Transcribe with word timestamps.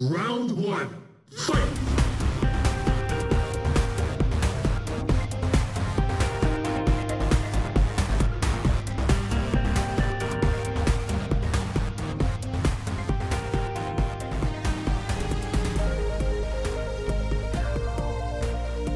Round 0.00 0.52
one, 0.52 0.96
fight! 1.32 1.58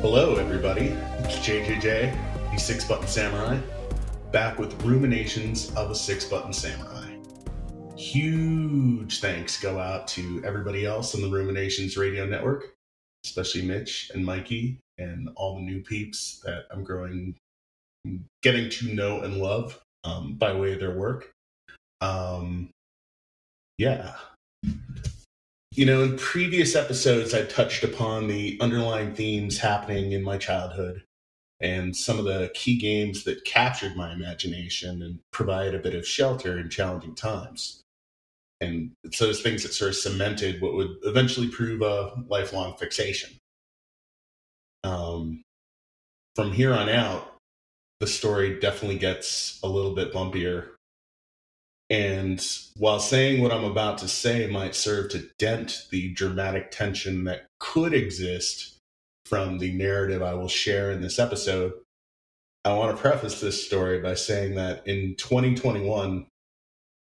Hello, 0.00 0.36
everybody. 0.36 0.96
It's 1.24 1.40
JJJ, 1.40 2.16
the 2.52 2.56
Six 2.58 2.84
Button 2.84 3.08
Samurai, 3.08 3.58
back 4.30 4.60
with 4.60 4.80
Ruminations 4.84 5.74
of 5.74 5.90
a 5.90 5.96
Six 5.96 6.26
Button 6.26 6.52
Samurai. 6.52 7.01
Huge 8.12 9.20
thanks 9.20 9.58
go 9.58 9.78
out 9.78 10.06
to 10.08 10.42
everybody 10.44 10.84
else 10.84 11.14
on 11.14 11.22
the 11.22 11.30
Ruminations 11.30 11.96
Radio 11.96 12.26
Network, 12.26 12.74
especially 13.24 13.62
Mitch 13.62 14.10
and 14.12 14.22
Mikey 14.22 14.78
and 14.98 15.30
all 15.34 15.54
the 15.54 15.62
new 15.62 15.80
peeps 15.80 16.42
that 16.44 16.66
I'm 16.70 16.84
growing, 16.84 17.36
getting 18.42 18.68
to 18.68 18.92
know 18.92 19.22
and 19.22 19.38
love 19.38 19.80
um, 20.04 20.34
by 20.34 20.52
way 20.52 20.74
of 20.74 20.80
their 20.80 20.94
work. 20.94 21.32
Um, 22.02 22.68
yeah, 23.78 24.12
you 25.70 25.86
know, 25.86 26.02
in 26.02 26.18
previous 26.18 26.76
episodes, 26.76 27.32
I 27.32 27.46
touched 27.46 27.82
upon 27.82 28.26
the 28.26 28.58
underlying 28.60 29.14
themes 29.14 29.56
happening 29.56 30.12
in 30.12 30.22
my 30.22 30.36
childhood 30.36 31.02
and 31.60 31.96
some 31.96 32.18
of 32.18 32.26
the 32.26 32.50
key 32.52 32.76
games 32.76 33.24
that 33.24 33.46
captured 33.46 33.96
my 33.96 34.12
imagination 34.12 35.00
and 35.00 35.20
provide 35.32 35.74
a 35.74 35.78
bit 35.78 35.94
of 35.94 36.06
shelter 36.06 36.58
in 36.58 36.68
challenging 36.68 37.14
times. 37.14 37.78
And 38.62 38.92
it's 39.04 39.18
those 39.18 39.42
things 39.42 39.62
that 39.62 39.72
sort 39.72 39.90
of 39.90 39.96
cemented 39.96 40.62
what 40.62 40.74
would 40.74 40.96
eventually 41.02 41.48
prove 41.48 41.82
a 41.82 42.12
lifelong 42.28 42.76
fixation. 42.76 43.30
Um, 44.84 45.42
from 46.34 46.52
here 46.52 46.72
on 46.72 46.88
out, 46.88 47.36
the 48.00 48.06
story 48.06 48.58
definitely 48.60 48.98
gets 48.98 49.60
a 49.62 49.68
little 49.68 49.94
bit 49.94 50.12
bumpier 50.12 50.70
and 51.92 52.42
while 52.78 53.00
saying 53.00 53.42
what 53.42 53.52
I'm 53.52 53.64
about 53.64 53.98
to 53.98 54.08
say 54.08 54.46
might 54.46 54.74
serve 54.74 55.10
to 55.10 55.28
dent 55.38 55.88
the 55.90 56.08
dramatic 56.14 56.70
tension 56.70 57.24
that 57.24 57.44
could 57.60 57.92
exist 57.92 58.78
from 59.26 59.58
the 59.58 59.74
narrative 59.74 60.22
I 60.22 60.32
will 60.32 60.48
share 60.48 60.90
in 60.90 61.02
this 61.02 61.18
episode, 61.18 61.74
I 62.64 62.72
want 62.72 62.96
to 62.96 63.02
preface 63.02 63.42
this 63.42 63.62
story 63.62 64.00
by 64.00 64.14
saying 64.14 64.54
that 64.54 64.86
in 64.86 65.16
2021, 65.16 66.26
I 66.26 66.31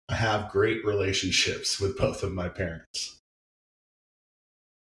have 0.10 0.52
great 0.52 0.86
relationships 0.86 1.80
with 1.80 1.98
both 1.98 2.24
of 2.24 2.34
my 2.34 2.50
parents. 2.50 3.18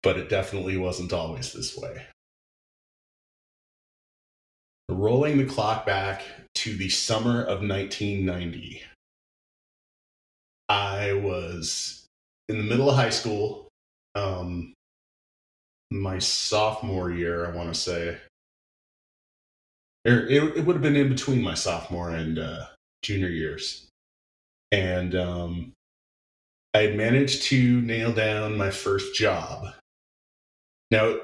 But 0.02 0.18
it 0.18 0.28
definitely 0.28 0.76
wasn't 0.76 1.12
always 1.12 1.52
this 1.52 1.76
way. 1.76 2.06
Rolling 4.88 5.38
the 5.38 5.44
clock 5.44 5.84
back 5.84 6.22
to 6.56 6.76
the 6.76 6.88
summer 6.88 7.42
of 7.42 7.60
1990. 7.60 8.82
I 10.68 11.12
was 11.12 12.06
in 12.48 12.58
the 12.58 12.64
middle 12.64 12.90
of 12.90 12.96
high 12.96 13.10
school, 13.10 13.68
um, 14.14 14.74
my 15.90 16.18
sophomore 16.18 17.10
year, 17.10 17.46
I 17.46 17.50
want 17.50 17.72
to 17.72 17.80
say. 17.80 18.18
It, 20.04 20.56
it, 20.56 20.64
would 20.64 20.76
have 20.76 20.82
been 20.82 20.96
in 20.96 21.08
between 21.08 21.42
my 21.42 21.54
sophomore 21.54 22.10
and 22.10 22.38
uh, 22.38 22.66
junior 23.02 23.28
years. 23.28 23.85
And 24.72 25.14
um, 25.14 25.72
I 26.74 26.78
had 26.80 26.96
managed 26.96 27.42
to 27.44 27.80
nail 27.80 28.12
down 28.12 28.56
my 28.56 28.70
first 28.70 29.14
job. 29.14 29.72
Now, 30.90 31.16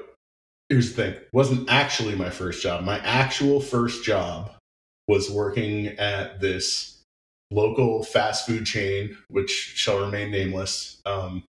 here's 0.69 0.93
the 0.93 1.03
thing 1.03 1.13
it 1.13 1.29
wasn't 1.31 1.69
actually 1.69 2.15
my 2.15 2.29
first 2.29 2.61
job. 2.63 2.83
My 2.83 2.99
actual 2.99 3.59
first 3.61 4.03
job 4.03 4.51
was 5.07 5.29
working 5.29 5.87
at 5.87 6.39
this 6.39 7.01
local 7.51 8.03
fast 8.03 8.47
food 8.47 8.65
chain, 8.65 9.17
which 9.29 9.51
shall 9.51 9.99
remain 9.99 10.31
nameless. 10.31 11.01
Um, 11.05 11.43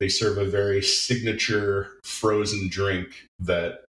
they 0.00 0.08
serve 0.08 0.38
a 0.38 0.44
very 0.44 0.82
signature 0.82 1.98
frozen 2.04 2.68
drink 2.68 3.26
that, 3.40 3.84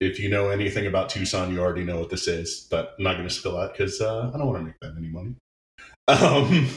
if 0.00 0.20
you 0.20 0.28
know 0.28 0.50
anything 0.50 0.86
about 0.86 1.08
Tucson, 1.08 1.52
you 1.52 1.60
already 1.60 1.82
know 1.82 1.98
what 1.98 2.10
this 2.10 2.28
is. 2.28 2.66
But 2.70 2.94
I'm 2.98 3.04
not 3.04 3.16
going 3.16 3.28
to 3.28 3.34
spill 3.34 3.56
that 3.56 3.72
because 3.72 4.00
uh, 4.00 4.30
I 4.32 4.38
don't 4.38 4.46
want 4.46 4.58
to 4.60 4.64
make 4.64 4.78
that 4.80 4.94
any 4.96 5.08
money. 5.08 5.34
Um, 6.08 6.68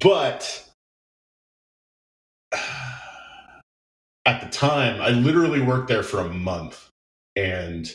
but 0.00 0.68
at 4.26 4.40
the 4.40 4.48
time, 4.50 5.00
I 5.00 5.10
literally 5.10 5.60
worked 5.60 5.88
there 5.88 6.02
for 6.02 6.20
a 6.20 6.28
month, 6.28 6.88
and 7.36 7.90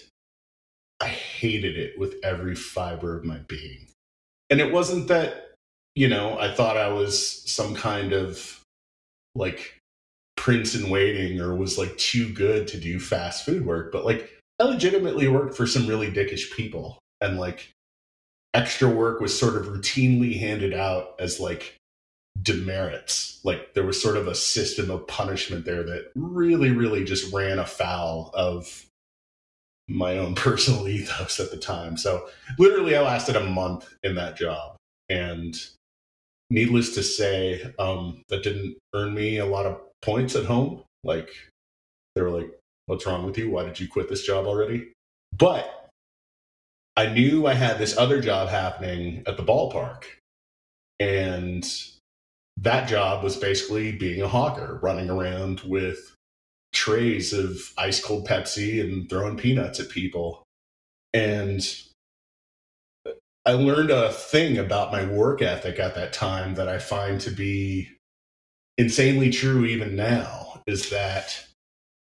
I 1.02 1.08
hated 1.08 1.78
it 1.78 2.00
with 2.00 2.16
every 2.24 2.56
fiber 2.56 3.18
of 3.18 3.26
my 3.26 3.40
being. 3.40 3.88
And 4.50 4.62
it 4.62 4.72
wasn't 4.72 5.10
that 5.10 5.54
you 5.96 6.08
know 6.08 6.38
i 6.40 6.52
thought 6.52 6.78
i 6.78 6.88
was 6.88 7.50
some 7.50 7.76
kind 7.76 8.14
of 8.14 8.60
like 9.36 9.78
prince 10.36 10.76
in 10.76 10.90
waiting 10.90 11.40
or 11.40 11.56
was 11.56 11.78
like 11.78 11.96
too 11.98 12.32
good 12.34 12.68
to 12.68 12.78
do 12.78 13.00
fast 13.00 13.46
food 13.46 13.66
work 13.66 13.92
but 13.92 14.06
like 14.06 14.30
i 14.60 14.64
legitimately 14.64 15.28
worked 15.28 15.56
for 15.56 15.68
some 15.68 15.88
really 15.88 16.12
dickish 16.12 16.52
people 16.56 17.00
and 17.22 17.40
like 17.40 17.72
extra 18.54 18.90
work 18.90 19.20
was 19.20 19.38
sort 19.38 19.56
of 19.56 19.68
routinely 19.68 20.40
handed 20.40 20.74
out 20.74 21.16
as 21.20 21.40
like 21.40 21.78
demerits 22.42 23.40
like 23.44 23.74
there 23.76 23.86
was 23.86 24.02
sort 24.02 24.18
of 24.18 24.28
a 24.28 24.34
system 24.34 24.90
of 24.90 25.06
punishment 25.08 25.66
there 25.66 25.84
that 25.84 26.12
really 26.16 26.72
really 26.72 27.04
just 27.04 27.32
ran 27.32 27.60
afoul 27.60 28.32
of 28.34 28.86
my 29.88 30.18
own 30.18 30.36
personal 30.36 30.88
ethos 30.88 31.40
at 31.40 31.52
the 31.52 31.58
time. 31.58 31.98
So 31.98 32.28
literally, 32.58 32.96
I 32.96 33.02
lasted 33.02 33.36
a 33.36 33.44
month 33.44 33.94
in 34.04 34.16
that 34.16 34.38
job, 34.38 34.76
and 35.10 35.56
needless 36.50 36.94
to 36.96 37.04
say, 37.04 37.74
um, 37.80 38.22
that 38.30 38.44
didn't 38.44 38.78
earn 38.94 39.14
me 39.14 39.38
a 39.38 39.46
lot 39.46 39.66
of 39.66 39.80
points 40.02 40.36
at 40.36 40.46
home. 40.46 40.84
Like 41.04 41.30
they 42.16 42.22
were 42.22 42.30
like, 42.30 42.52
"What's 42.86 43.06
wrong 43.06 43.26
with 43.26 43.38
you? 43.38 43.50
Why 43.50 43.64
did 43.64 43.80
you 43.80 43.88
quit 43.88 44.10
this 44.10 44.24
job 44.24 44.46
already?" 44.46 44.92
But 45.38 45.83
I 46.96 47.08
knew 47.08 47.48
I 47.48 47.54
had 47.54 47.80
this 47.80 47.98
other 47.98 48.22
job 48.22 48.50
happening 48.50 49.24
at 49.26 49.38
the 49.38 49.44
ballpark, 49.44 50.04
and 51.00 51.68
that 52.58 52.88
job 52.88 53.24
was 53.24 53.36
basically 53.36 53.92
being 53.92 54.22
a 54.22 54.28
hawker, 54.28 54.80
running 54.84 55.10
around 55.10 55.62
with 55.62 56.16
trays 56.72 57.34
of 57.34 57.74
ice 57.78 58.04
cold 58.04 58.28
Pepsi 58.28 58.82
and 58.82 59.10
throwing 59.10 59.38
peanuts 59.38 59.80
at 59.80 59.90
people. 59.90 60.44
And 61.14 61.62
I 63.46 63.54
learned 63.54 63.92
a 63.92 64.12
thing 64.12 64.58
about 64.58 64.92
my 64.92 65.06
work 65.06 65.42
ethic 65.42 65.80
at 65.80 65.96
that 65.96 66.14
time 66.14 66.56
that 66.56 66.70
I 66.70 66.80
find 66.80 67.20
to 67.22 67.32
be 67.32 67.90
insanely 68.78 69.30
true 69.30 69.66
even 69.66 69.96
now 69.96 70.62
is 70.66 70.90
that 70.90 71.46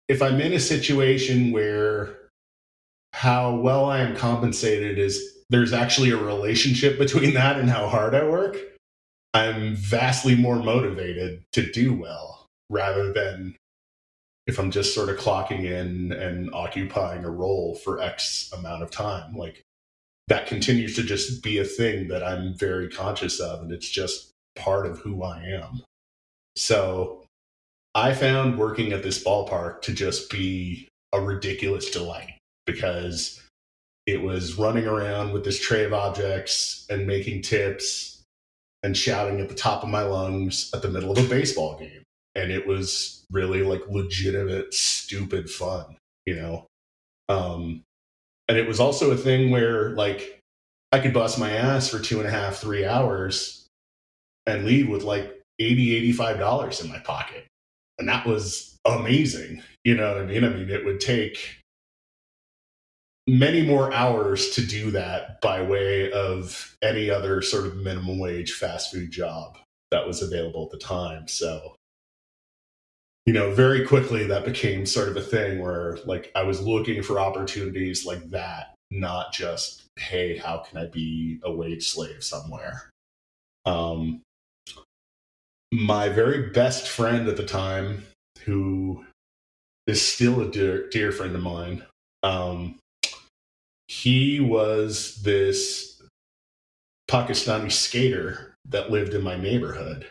if 0.07 0.21
I'm 0.21 0.39
in 0.39 0.53
a 0.53 0.59
situation 0.59 1.51
where 1.51 2.22
how 3.23 3.55
well 3.55 3.85
I 3.85 3.99
am 3.99 4.17
compensated 4.17 4.99
is 4.99 5.37
there's 5.49 5.71
actually 5.71 6.11
a 6.11 6.17
relationship 6.17 6.97
between 6.97 7.33
that 7.35 7.57
and 7.57 7.69
how 7.69 7.87
hard 7.87 8.13
I 8.13 8.27
work, 8.27 8.57
I'm 9.33 9.75
vastly 9.75 10.35
more 10.35 10.57
motivated 10.57 11.45
to 11.53 11.71
do 11.71 11.93
well 11.93 12.47
rather 12.69 13.13
than 13.13 13.55
if 14.45 14.59
I'm 14.59 14.71
just 14.71 14.93
sort 14.93 15.07
of 15.07 15.15
clocking 15.15 15.63
in 15.63 16.11
and 16.11 16.53
occupying 16.53 17.23
a 17.23 17.29
role 17.29 17.75
for 17.75 18.01
X 18.01 18.51
amount 18.51 18.83
of 18.83 18.91
time. 18.91 19.37
Like 19.37 19.61
that 20.27 20.45
continues 20.45 20.93
to 20.97 21.03
just 21.03 21.41
be 21.41 21.59
a 21.59 21.63
thing 21.63 22.09
that 22.09 22.23
I'm 22.23 22.53
very 22.53 22.89
conscious 22.89 23.39
of, 23.39 23.61
and 23.61 23.71
it's 23.71 23.89
just 23.89 24.31
part 24.57 24.85
of 24.85 24.99
who 24.99 25.23
I 25.23 25.43
am. 25.43 25.81
So 26.57 27.23
I 27.95 28.13
found 28.13 28.59
working 28.59 28.91
at 28.91 29.01
this 29.01 29.23
ballpark 29.23 29.81
to 29.83 29.93
just 29.93 30.29
be 30.29 30.89
a 31.13 31.21
ridiculous 31.21 31.89
delight 31.89 32.32
because 32.65 33.41
it 34.05 34.21
was 34.21 34.57
running 34.57 34.85
around 34.85 35.31
with 35.31 35.43
this 35.43 35.59
tray 35.59 35.85
of 35.85 35.93
objects 35.93 36.85
and 36.89 37.07
making 37.07 37.41
tips 37.41 38.21
and 38.83 38.97
shouting 38.97 39.39
at 39.39 39.47
the 39.47 39.55
top 39.55 39.83
of 39.83 39.89
my 39.89 40.03
lungs 40.03 40.69
at 40.73 40.81
the 40.81 40.89
middle 40.89 41.11
of 41.11 41.17
a 41.17 41.29
baseball 41.29 41.77
game. 41.79 42.03
And 42.35 42.51
it 42.51 42.67
was 42.67 43.25
really 43.31 43.63
like 43.63 43.81
legitimate 43.87 44.73
stupid 44.73 45.49
fun 45.49 45.97
you 46.25 46.35
know? 46.35 46.65
Um 47.29 47.81
and 48.49 48.57
it 48.57 48.67
was 48.67 48.79
also 48.79 49.11
a 49.11 49.17
thing 49.17 49.51
where 49.51 49.91
like 49.91 50.39
i 50.91 50.99
could 50.99 51.13
bust 51.13 51.39
my 51.39 51.51
ass 51.51 51.87
for 51.89 51.99
two 51.99 52.19
and 52.19 52.27
a 52.27 52.31
half 52.31 52.57
three 52.57 52.85
hours 52.85 53.65
and 54.45 54.65
leave 54.65 54.89
with 54.89 55.03
like 55.03 55.41
80 55.59 55.95
85 55.95 56.39
dollars 56.39 56.81
in 56.81 56.89
my 56.89 56.99
pocket. 56.99 57.45
And 57.99 58.09
that 58.09 58.25
was 58.25 58.77
amazing 58.85 59.63
you 59.85 59.95
know 59.95 60.13
what 60.13 60.21
i 60.21 60.25
mean? 60.25 60.43
I 60.43 60.49
mean 60.49 60.69
it 60.69 60.85
would 60.85 60.99
take 60.99 61.59
many 63.27 63.61
more 63.65 63.93
hours 63.93 64.49
to 64.51 64.65
do 64.65 64.91
that 64.91 65.39
by 65.41 65.61
way 65.61 66.11
of 66.11 66.75
any 66.81 67.09
other 67.09 67.41
sort 67.41 67.65
of 67.65 67.77
minimum 67.77 68.19
wage 68.19 68.53
fast 68.53 68.91
food 68.91 69.11
job 69.11 69.57
that 69.91 70.05
was 70.05 70.21
available 70.21 70.65
at 70.65 70.71
the 70.71 70.77
time 70.77 71.27
so 71.27 71.75
you 73.25 73.33
know, 73.33 73.51
very 73.51 73.85
quickly 73.85 74.25
that 74.25 74.43
became 74.43 74.85
sort 74.85 75.07
of 75.07 75.15
a 75.15 75.21
thing 75.21 75.61
where 75.61 75.97
like 76.05 76.31
I 76.35 76.43
was 76.43 76.61
looking 76.61 77.01
for 77.01 77.19
opportunities 77.19 78.05
like 78.05 78.29
that, 78.31 78.75
not 78.91 79.31
just, 79.31 79.83
hey, 79.97 80.37
how 80.37 80.57
can 80.57 80.77
I 80.77 80.87
be 80.87 81.39
a 81.43 81.51
wage 81.51 81.87
slave 81.87 82.23
somewhere? 82.23 82.89
Um, 83.65 84.21
my 85.71 86.09
very 86.09 86.49
best 86.49 86.87
friend 86.87 87.27
at 87.29 87.37
the 87.37 87.45
time, 87.45 88.03
who 88.43 89.05
is 89.87 90.01
still 90.01 90.41
a 90.41 90.51
dear, 90.51 90.89
dear 90.89 91.11
friend 91.13 91.33
of 91.33 91.41
mine, 91.41 91.83
um, 92.23 92.77
he 93.93 94.39
was 94.39 95.21
this 95.21 96.01
Pakistani 97.09 97.71
skater 97.71 98.55
that 98.67 98.89
lived 98.89 99.13
in 99.13 99.21
my 99.21 99.37
neighborhood. 99.37 100.07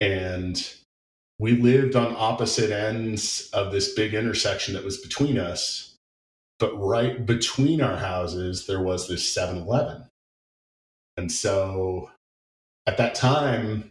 And 0.00 0.62
we 1.38 1.52
lived 1.52 1.96
on 1.96 2.14
opposite 2.18 2.70
ends 2.70 3.48
of 3.54 3.72
this 3.72 3.94
big 3.94 4.12
intersection 4.12 4.74
that 4.74 4.84
was 4.84 4.98
between 4.98 5.38
us. 5.38 5.96
But 6.58 6.74
right 6.76 7.24
between 7.24 7.80
our 7.80 7.96
houses, 7.96 8.66
there 8.66 8.82
was 8.82 9.08
this 9.08 9.32
7 9.32 9.56
Eleven. 9.56 10.04
And 11.16 11.32
so 11.32 12.10
at 12.86 12.98
that 12.98 13.14
time, 13.14 13.90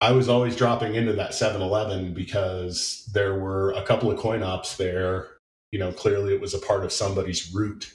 I 0.00 0.12
was 0.12 0.30
always 0.30 0.56
dropping 0.56 0.94
into 0.94 1.12
that 1.12 1.34
7 1.34 1.60
Eleven 1.60 2.14
because 2.14 3.08
there 3.12 3.34
were 3.34 3.72
a 3.72 3.82
couple 3.82 4.10
of 4.10 4.18
coin 4.18 4.42
ops 4.42 4.76
there. 4.78 5.36
You 5.72 5.78
know, 5.78 5.92
clearly 5.92 6.32
it 6.32 6.40
was 6.40 6.54
a 6.54 6.58
part 6.58 6.84
of 6.84 6.92
somebody's 6.92 7.52
route. 7.52 7.92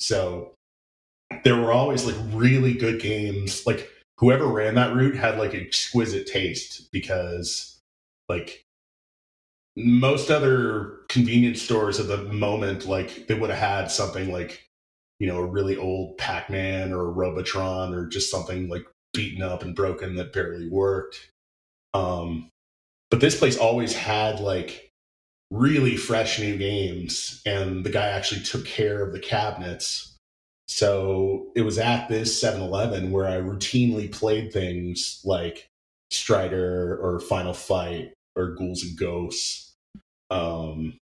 So 0.00 0.54
there 1.44 1.56
were 1.56 1.72
always 1.72 2.04
like 2.04 2.16
really 2.32 2.74
good 2.74 3.00
games. 3.00 3.66
Like 3.66 3.90
whoever 4.18 4.46
ran 4.46 4.74
that 4.74 4.94
route 4.94 5.16
had 5.16 5.38
like 5.38 5.54
exquisite 5.54 6.26
taste 6.26 6.90
because 6.92 7.80
like 8.28 8.64
most 9.76 10.30
other 10.30 11.00
convenience 11.08 11.62
stores 11.62 12.00
at 12.00 12.08
the 12.08 12.24
moment, 12.32 12.86
like 12.86 13.26
they 13.26 13.34
would 13.34 13.50
have 13.50 13.58
had 13.58 13.90
something 13.90 14.32
like, 14.32 14.68
you 15.20 15.26
know, 15.26 15.38
a 15.38 15.46
really 15.46 15.76
old 15.76 16.18
Pac 16.18 16.50
Man 16.50 16.92
or 16.92 17.02
a 17.02 17.10
Robotron 17.10 17.94
or 17.94 18.06
just 18.06 18.30
something 18.30 18.68
like 18.68 18.84
beaten 19.14 19.42
up 19.42 19.62
and 19.62 19.74
broken 19.74 20.16
that 20.16 20.32
barely 20.32 20.68
worked. 20.68 21.30
Um, 21.94 22.50
but 23.10 23.20
this 23.20 23.38
place 23.38 23.56
always 23.56 23.94
had 23.94 24.40
like 24.40 24.87
really 25.50 25.96
fresh 25.96 26.38
new 26.38 26.56
games, 26.56 27.40
and 27.46 27.84
the 27.84 27.90
guy 27.90 28.08
actually 28.08 28.42
took 28.42 28.64
care 28.66 29.02
of 29.02 29.12
the 29.12 29.20
cabinets. 29.20 30.16
So 30.66 31.50
it 31.56 31.62
was 31.62 31.78
at 31.78 32.08
this 32.08 32.38
7 32.38 32.60
Eleven 32.60 33.10
where 33.10 33.26
I 33.26 33.36
routinely 33.36 34.12
played 34.12 34.52
things 34.52 35.20
like 35.24 35.66
Strider 36.10 36.98
or 37.00 37.20
Final 37.20 37.54
Fight 37.54 38.12
or 38.36 38.54
Ghouls 38.54 38.82
and 38.82 38.98
Ghosts. 38.98 39.74
Um, 40.30 40.98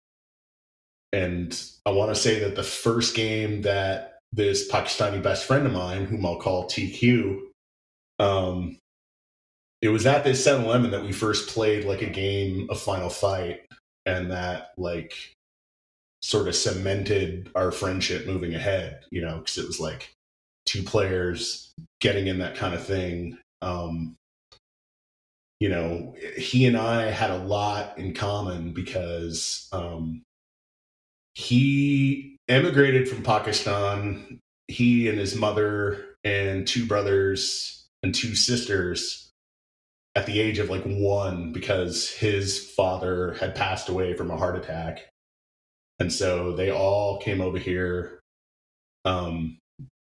and 1.13 1.59
I 1.87 1.91
want 1.91 2.15
to 2.15 2.21
say 2.21 2.41
that 2.41 2.57
the 2.57 2.63
first 2.63 3.15
game 3.15 3.63
that 3.63 4.19
this 4.33 4.71
Pakistani 4.71 5.23
best 5.23 5.47
friend 5.47 5.67
of 5.67 5.73
mine, 5.73 6.05
whom 6.05 6.27
I'll 6.27 6.41
call 6.41 6.67
TQ, 6.69 7.41
um, 8.19 8.77
it 9.81 9.89
was 9.89 10.07
at 10.07 10.25
this 10.25 10.45
7 10.45 10.65
Eleven 10.65 10.91
that 10.91 11.05
we 11.05 11.13
first 11.13 11.49
played 11.49 11.85
like 11.85 12.03
a 12.03 12.11
game 12.11 12.67
of 12.69 12.81
Final 12.81 13.09
Fight, 13.09 13.61
and 14.07 14.31
that 14.31 14.73
like 14.77 15.35
sort 16.23 16.49
of 16.49 16.57
cemented 16.57 17.51
our 17.55 17.71
friendship 17.71 18.27
moving 18.27 18.55
ahead, 18.55 19.05
you 19.11 19.21
know, 19.21 19.39
because 19.39 19.59
it 19.59 19.67
was 19.67 19.81
like 19.81 20.15
two 20.67 20.83
players 20.83 21.73
getting 22.01 22.27
in 22.27 22.39
that 22.39 22.57
kind 22.57 22.75
of 22.75 22.85
thing. 22.85 23.39
Um, 23.61 24.17
you 25.61 25.69
know, 25.69 26.15
he 26.37 26.67
and 26.67 26.77
I 26.77 27.11
had 27.11 27.31
a 27.31 27.39
lot 27.39 27.99
in 27.99 28.15
common 28.15 28.73
because 28.73 29.69
um, 29.73 30.23
he 31.35 32.37
emigrated 32.49 33.09
from 33.09 33.23
Pakistan. 33.23 34.41
He 34.69 35.09
and 35.09 35.19
his 35.19 35.35
mother 35.35 36.17
and 36.25 36.67
two 36.67 36.87
brothers 36.87 37.85
and 38.03 38.15
two 38.15 38.35
sisters 38.35 39.24
at 40.15 40.27
the 40.27 40.41
age 40.41 40.59
of 40.59 40.71
like 40.71 40.85
one 40.85 41.53
because 41.53 42.11
his 42.11 42.71
father 42.71 43.35
had 43.35 43.55
passed 43.55 43.89
away 43.89 44.15
from 44.15 44.31
a 44.31 44.37
heart 44.37 44.57
attack. 44.57 45.09
And 45.99 46.13
so 46.13 46.53
they 46.53 46.71
all 46.71 47.19
came 47.19 47.41
over 47.41 47.59
here. 47.59 48.21
Um, 49.05 49.59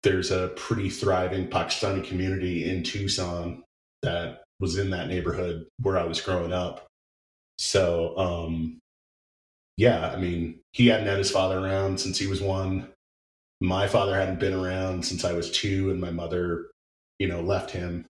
there's 0.02 0.30
a 0.30 0.48
pretty 0.56 0.90
thriving 0.90 1.48
Pakistani 1.48 2.04
community 2.04 2.68
in 2.68 2.82
Tucson 2.82 3.64
that 4.02 4.42
was 4.60 4.78
in 4.78 4.90
that 4.90 5.08
neighborhood 5.08 5.66
where 5.82 5.98
I 5.98 6.04
was 6.04 6.20
growing 6.20 6.52
up. 6.52 6.86
So, 7.58 8.16
um, 8.16 8.78
yeah, 9.76 10.10
I 10.10 10.16
mean, 10.16 10.60
he 10.72 10.88
hadn't 10.88 11.06
had 11.06 11.18
his 11.18 11.30
father 11.30 11.58
around 11.58 11.98
since 11.98 12.18
he 12.18 12.26
was 12.26 12.40
one. 12.40 12.88
My 13.60 13.88
father 13.88 14.14
hadn't 14.14 14.40
been 14.40 14.54
around 14.54 15.04
since 15.04 15.24
I 15.24 15.32
was 15.32 15.50
two, 15.50 15.90
and 15.90 16.00
my 16.00 16.10
mother, 16.10 16.66
you 17.18 17.26
know, 17.26 17.40
left 17.40 17.72
him. 17.72 18.06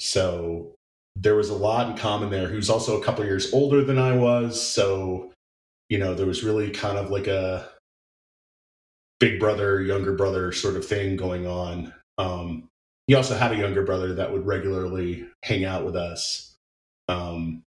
So 0.00 0.75
there 1.16 1.34
was 1.34 1.48
a 1.48 1.54
lot 1.54 1.90
in 1.90 1.96
common 1.96 2.30
there. 2.30 2.46
who's 2.46 2.68
also 2.68 3.00
a 3.00 3.04
couple 3.04 3.24
years 3.24 3.52
older 3.52 3.82
than 3.82 3.98
I 3.98 4.14
was, 4.14 4.60
so 4.60 5.32
you 5.88 5.98
know 5.98 6.14
there 6.14 6.26
was 6.26 6.44
really 6.44 6.70
kind 6.70 6.98
of 6.98 7.10
like 7.10 7.26
a 7.26 7.68
big 9.18 9.40
brother, 9.40 9.80
younger 9.80 10.12
brother 10.12 10.52
sort 10.52 10.76
of 10.76 10.86
thing 10.86 11.16
going 11.16 11.46
on. 11.46 11.92
Um, 12.18 12.68
he 13.06 13.14
also 13.14 13.34
had 13.34 13.52
a 13.52 13.56
younger 13.56 13.82
brother 13.82 14.14
that 14.14 14.32
would 14.32 14.46
regularly 14.46 15.26
hang 15.42 15.64
out 15.64 15.84
with 15.84 15.96
us, 15.96 16.54
um, 17.08 17.62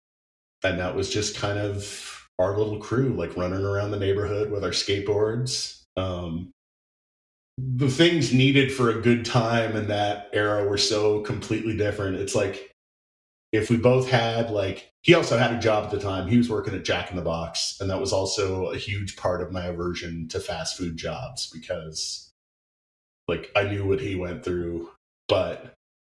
and 0.63 0.79
that 0.79 0.95
was 0.95 1.09
just 1.09 1.37
kind 1.37 1.57
of 1.57 2.27
our 2.39 2.57
little 2.57 2.79
crew, 2.79 3.13
like 3.13 3.37
running 3.37 3.63
around 3.63 3.91
the 3.91 3.99
neighborhood 3.99 4.51
with 4.51 4.63
our 4.63 4.71
skateboards. 4.71 5.83
Um, 5.95 6.51
the 7.57 7.89
things 7.89 8.33
needed 8.33 8.71
for 8.71 8.91
a 8.91 9.01
good 9.01 9.25
time 9.25 9.75
in 9.75 9.87
that 9.87 10.29
era 10.33 10.67
were 10.67 10.77
so 10.77 11.21
completely 11.21 11.75
different. 11.75 12.17
It's 12.17 12.35
like 12.35 12.71
if 13.51 13.69
we 13.69 13.77
both 13.77 14.09
had 14.09 14.51
like 14.51 14.91
he 15.03 15.13
also 15.13 15.37
had 15.37 15.53
a 15.53 15.59
job 15.59 15.85
at 15.85 15.91
the 15.91 15.99
time. 15.99 16.27
He 16.27 16.37
was 16.37 16.49
working 16.49 16.75
at 16.75 16.83
jack 16.83 17.09
in 17.09 17.15
the 17.15 17.21
box 17.21 17.77
and 17.79 17.89
that 17.89 18.01
was 18.01 18.11
also 18.11 18.67
a 18.67 18.77
huge 18.77 19.15
part 19.15 19.41
of 19.41 19.51
my 19.51 19.65
aversion 19.65 20.27
to 20.29 20.39
fast 20.39 20.77
food 20.77 20.97
jobs 20.97 21.49
because 21.49 22.27
like 23.27 23.51
i 23.55 23.63
knew 23.63 23.85
what 23.85 23.99
he 23.99 24.15
went 24.15 24.43
through 24.43 24.89
but 25.27 25.73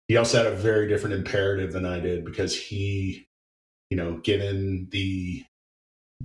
he 0.07 0.17
also 0.17 0.43
had 0.43 0.51
a 0.51 0.55
very 0.55 0.87
different 0.87 1.15
imperative 1.15 1.73
than 1.73 1.85
i 1.85 1.99
did 1.99 2.25
because 2.25 2.59
he 2.59 3.25
you 3.89 3.97
know 3.97 4.17
given 4.17 4.87
the 4.91 5.43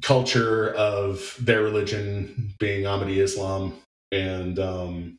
culture 0.02 0.74
of 0.74 1.36
their 1.40 1.62
religion 1.62 2.52
being 2.58 2.84
ahmadi 2.84 3.16
islam 3.18 3.74
and 4.12 4.58
um 4.58 5.16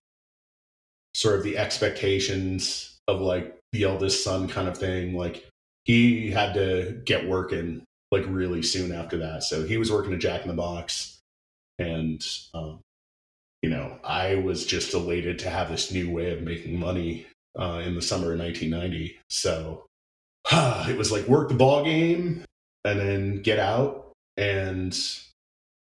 sort 1.13 1.35
of 1.35 1.43
the 1.43 1.57
expectations 1.57 2.97
of 3.07 3.21
like 3.21 3.57
the 3.71 3.83
eldest 3.83 4.23
son 4.23 4.47
kind 4.47 4.67
of 4.67 4.77
thing 4.77 5.15
like 5.15 5.47
he 5.85 6.31
had 6.31 6.53
to 6.55 7.01
get 7.05 7.27
working 7.27 7.83
like 8.11 8.25
really 8.27 8.61
soon 8.61 8.91
after 8.91 9.17
that. 9.17 9.43
So 9.43 9.63
he 9.63 9.77
was 9.77 9.91
working 9.91 10.13
at 10.13 10.19
Jack 10.19 10.41
in 10.41 10.49
the 10.49 10.53
Box, 10.53 11.19
and 11.79 12.25
um, 12.53 12.79
you 13.61 13.69
know, 13.69 13.97
I 14.03 14.35
was 14.35 14.65
just 14.65 14.93
elated 14.93 15.39
to 15.39 15.49
have 15.49 15.69
this 15.69 15.91
new 15.91 16.11
way 16.11 16.31
of 16.31 16.41
making 16.41 16.79
money 16.79 17.25
uh, 17.59 17.81
in 17.85 17.95
the 17.95 18.01
summer 18.01 18.33
of 18.33 18.39
1990. 18.39 19.17
So 19.29 19.85
it 20.51 20.97
was 20.97 21.11
like 21.11 21.27
work 21.27 21.49
the 21.49 21.55
ball 21.55 21.83
game 21.83 22.43
and 22.83 22.99
then 22.99 23.41
get 23.41 23.59
out 23.59 24.11
and 24.37 24.97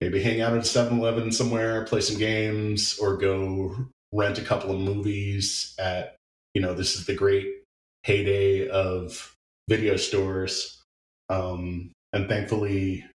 maybe 0.01 0.23
hang 0.23 0.41
out 0.41 0.53
at 0.53 0.59
a 0.59 0.61
7-Eleven 0.61 1.33
somewhere, 1.33 1.85
play 1.85 2.01
some 2.01 2.19
games, 2.19 2.99
or 2.99 3.17
go 3.17 3.87
rent 4.13 4.39
a 4.39 4.43
couple 4.43 4.71
of 4.71 4.81
movies 4.81 5.75
at 5.79 6.17
you 6.55 6.61
know 6.61 6.75
this 6.75 6.97
is 6.97 7.07
the 7.07 7.15
great 7.15 7.63
heyday 8.03 8.69
of 8.69 9.35
video 9.73 9.97
stores. 9.97 10.83
Um, 11.31 11.93
and 12.13 12.29
thankfully, 12.29 13.07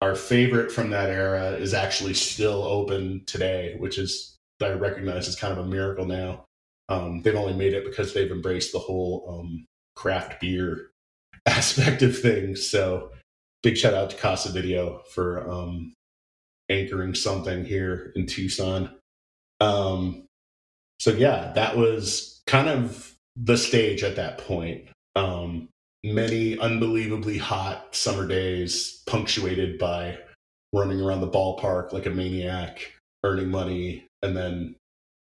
our 0.00 0.16
favorite 0.16 0.72
from 0.72 0.90
that 0.90 1.08
era 1.08 1.52
is 1.52 1.72
actually 1.72 2.14
still 2.14 2.64
open 2.64 3.22
today, 3.26 3.76
which 3.78 3.96
is 3.96 4.36
I 4.60 4.70
recognize 4.70 5.28
is 5.28 5.36
kind 5.36 5.52
of 5.56 5.64
a 5.64 5.68
miracle 5.68 6.06
now. 6.06 6.44
Um, 6.88 7.22
they've 7.22 7.36
only 7.36 7.54
made 7.54 7.74
it 7.74 7.84
because 7.84 8.12
they've 8.12 8.30
embraced 8.30 8.72
the 8.72 8.80
whole 8.80 9.24
um, 9.28 9.66
craft 9.94 10.40
beer 10.40 10.90
aspect 11.46 12.02
of 12.02 12.18
things. 12.18 12.68
So, 12.68 13.12
big 13.62 13.76
shout 13.76 13.94
out 13.94 14.10
to 14.10 14.16
Casa 14.16 14.50
Video 14.50 15.02
for 15.14 15.48
um, 15.48 15.92
anchoring 16.68 17.14
something 17.14 17.64
here 17.64 18.12
in 18.16 18.26
Tucson. 18.26 18.90
Um, 19.60 20.24
so 20.98 21.12
yeah, 21.12 21.52
that 21.54 21.76
was 21.76 22.42
kind 22.48 22.68
of 22.68 23.14
the 23.36 23.56
stage 23.56 24.02
at 24.02 24.16
that 24.16 24.38
point. 24.38 24.88
Um, 25.14 25.69
many 26.04 26.58
unbelievably 26.58 27.38
hot 27.38 27.94
summer 27.94 28.26
days 28.26 29.02
punctuated 29.06 29.78
by 29.78 30.18
running 30.72 31.00
around 31.00 31.20
the 31.20 31.28
ballpark 31.28 31.92
like 31.92 32.06
a 32.06 32.10
maniac, 32.10 32.92
earning 33.24 33.50
money, 33.50 34.06
and 34.22 34.36
then, 34.36 34.76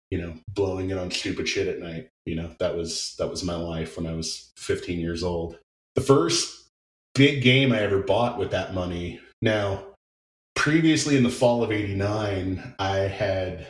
you 0.09 0.17
know, 0.17 0.33
blowing 0.53 0.89
it 0.89 0.97
on 0.97 1.11
stupid 1.11 1.47
shit 1.47 1.67
at 1.67 1.79
night. 1.79 2.09
You 2.25 2.35
know, 2.35 2.51
that 2.59 2.75
was 2.75 3.15
that 3.19 3.29
was 3.29 3.43
my 3.43 3.55
life 3.55 3.97
when 3.97 4.07
I 4.07 4.13
was 4.13 4.51
15 4.57 4.99
years 4.99 5.23
old. 5.23 5.57
The 5.95 6.01
first 6.01 6.67
big 7.15 7.41
game 7.41 7.71
I 7.71 7.79
ever 7.79 7.99
bought 7.99 8.37
with 8.37 8.51
that 8.51 8.73
money. 8.73 9.19
Now, 9.41 9.83
previously 10.55 11.17
in 11.17 11.23
the 11.23 11.29
fall 11.29 11.63
of 11.63 11.71
89, 11.71 12.75
I 12.79 12.97
had 12.97 13.67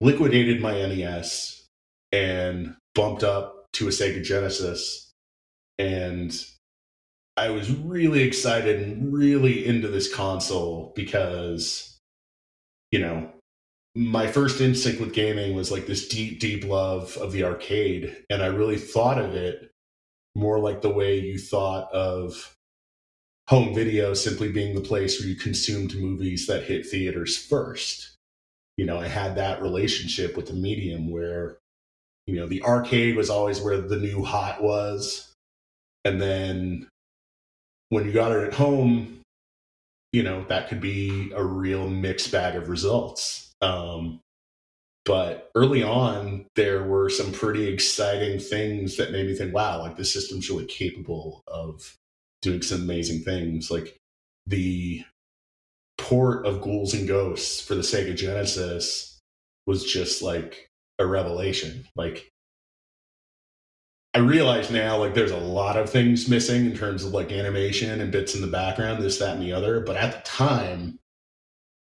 liquidated 0.00 0.60
my 0.60 0.72
NES 0.72 1.66
and 2.12 2.76
bumped 2.94 3.22
up 3.22 3.66
to 3.74 3.88
a 3.88 3.90
Sega 3.90 4.22
Genesis. 4.22 5.07
And 5.78 6.32
I 7.36 7.50
was 7.50 7.70
really 7.70 8.22
excited 8.22 8.80
and 8.80 9.12
really 9.12 9.64
into 9.64 9.88
this 9.88 10.12
console 10.12 10.92
because, 10.96 11.98
you 12.90 12.98
know, 12.98 13.30
my 13.94 14.26
first 14.26 14.60
instinct 14.60 15.00
with 15.00 15.12
gaming 15.12 15.54
was 15.54 15.70
like 15.70 15.86
this 15.86 16.08
deep, 16.08 16.40
deep 16.40 16.64
love 16.64 17.16
of 17.16 17.32
the 17.32 17.44
arcade. 17.44 18.24
And 18.28 18.42
I 18.42 18.46
really 18.46 18.76
thought 18.76 19.18
of 19.18 19.34
it 19.34 19.70
more 20.34 20.58
like 20.58 20.82
the 20.82 20.90
way 20.90 21.18
you 21.18 21.38
thought 21.38 21.92
of 21.92 22.54
home 23.48 23.74
video 23.74 24.14
simply 24.14 24.52
being 24.52 24.74
the 24.74 24.80
place 24.80 25.18
where 25.18 25.28
you 25.28 25.34
consumed 25.34 25.94
movies 25.96 26.46
that 26.46 26.64
hit 26.64 26.86
theaters 26.86 27.36
first. 27.36 28.16
You 28.76 28.84
know, 28.84 28.98
I 28.98 29.08
had 29.08 29.36
that 29.36 29.62
relationship 29.62 30.36
with 30.36 30.46
the 30.46 30.52
medium 30.52 31.10
where, 31.10 31.58
you 32.26 32.36
know, 32.36 32.46
the 32.46 32.62
arcade 32.62 33.16
was 33.16 33.30
always 33.30 33.60
where 33.60 33.80
the 33.80 33.96
new 33.96 34.22
hot 34.22 34.62
was. 34.62 35.27
And 36.04 36.20
then 36.20 36.88
when 37.90 38.04
you 38.04 38.12
got 38.12 38.32
it 38.32 38.46
at 38.46 38.54
home, 38.54 39.20
you 40.12 40.22
know, 40.22 40.44
that 40.48 40.68
could 40.68 40.80
be 40.80 41.32
a 41.34 41.44
real 41.44 41.88
mixed 41.88 42.32
bag 42.32 42.56
of 42.56 42.68
results. 42.68 43.52
Um, 43.60 44.20
but 45.04 45.50
early 45.54 45.82
on, 45.82 46.46
there 46.54 46.82
were 46.82 47.08
some 47.08 47.32
pretty 47.32 47.66
exciting 47.66 48.38
things 48.38 48.96
that 48.96 49.10
made 49.10 49.26
me 49.26 49.34
think, 49.34 49.54
wow, 49.54 49.80
like 49.80 49.96
this 49.96 50.12
system's 50.12 50.50
really 50.50 50.66
capable 50.66 51.42
of 51.46 51.94
doing 52.42 52.62
some 52.62 52.82
amazing 52.82 53.20
things. 53.20 53.70
Like 53.70 53.96
the 54.46 55.04
port 55.96 56.46
of 56.46 56.60
Ghouls 56.60 56.94
and 56.94 57.08
Ghosts 57.08 57.60
for 57.60 57.74
the 57.74 57.82
Sega 57.82 58.14
Genesis 58.16 59.18
was 59.66 59.84
just 59.84 60.22
like 60.22 60.68
a 60.98 61.06
revelation. 61.06 61.86
Like 61.96 62.30
I 64.14 64.20
realize 64.20 64.70
now, 64.70 64.98
like 64.98 65.14
there's 65.14 65.30
a 65.30 65.36
lot 65.36 65.76
of 65.76 65.90
things 65.90 66.28
missing 66.28 66.66
in 66.66 66.76
terms 66.76 67.04
of 67.04 67.12
like 67.12 67.30
animation 67.30 68.00
and 68.00 68.10
bits 68.10 68.34
in 68.34 68.40
the 68.40 68.46
background, 68.46 69.02
this, 69.02 69.18
that, 69.18 69.34
and 69.34 69.42
the 69.42 69.52
other. 69.52 69.80
But 69.80 69.96
at 69.96 70.12
the 70.12 70.28
time, 70.28 70.98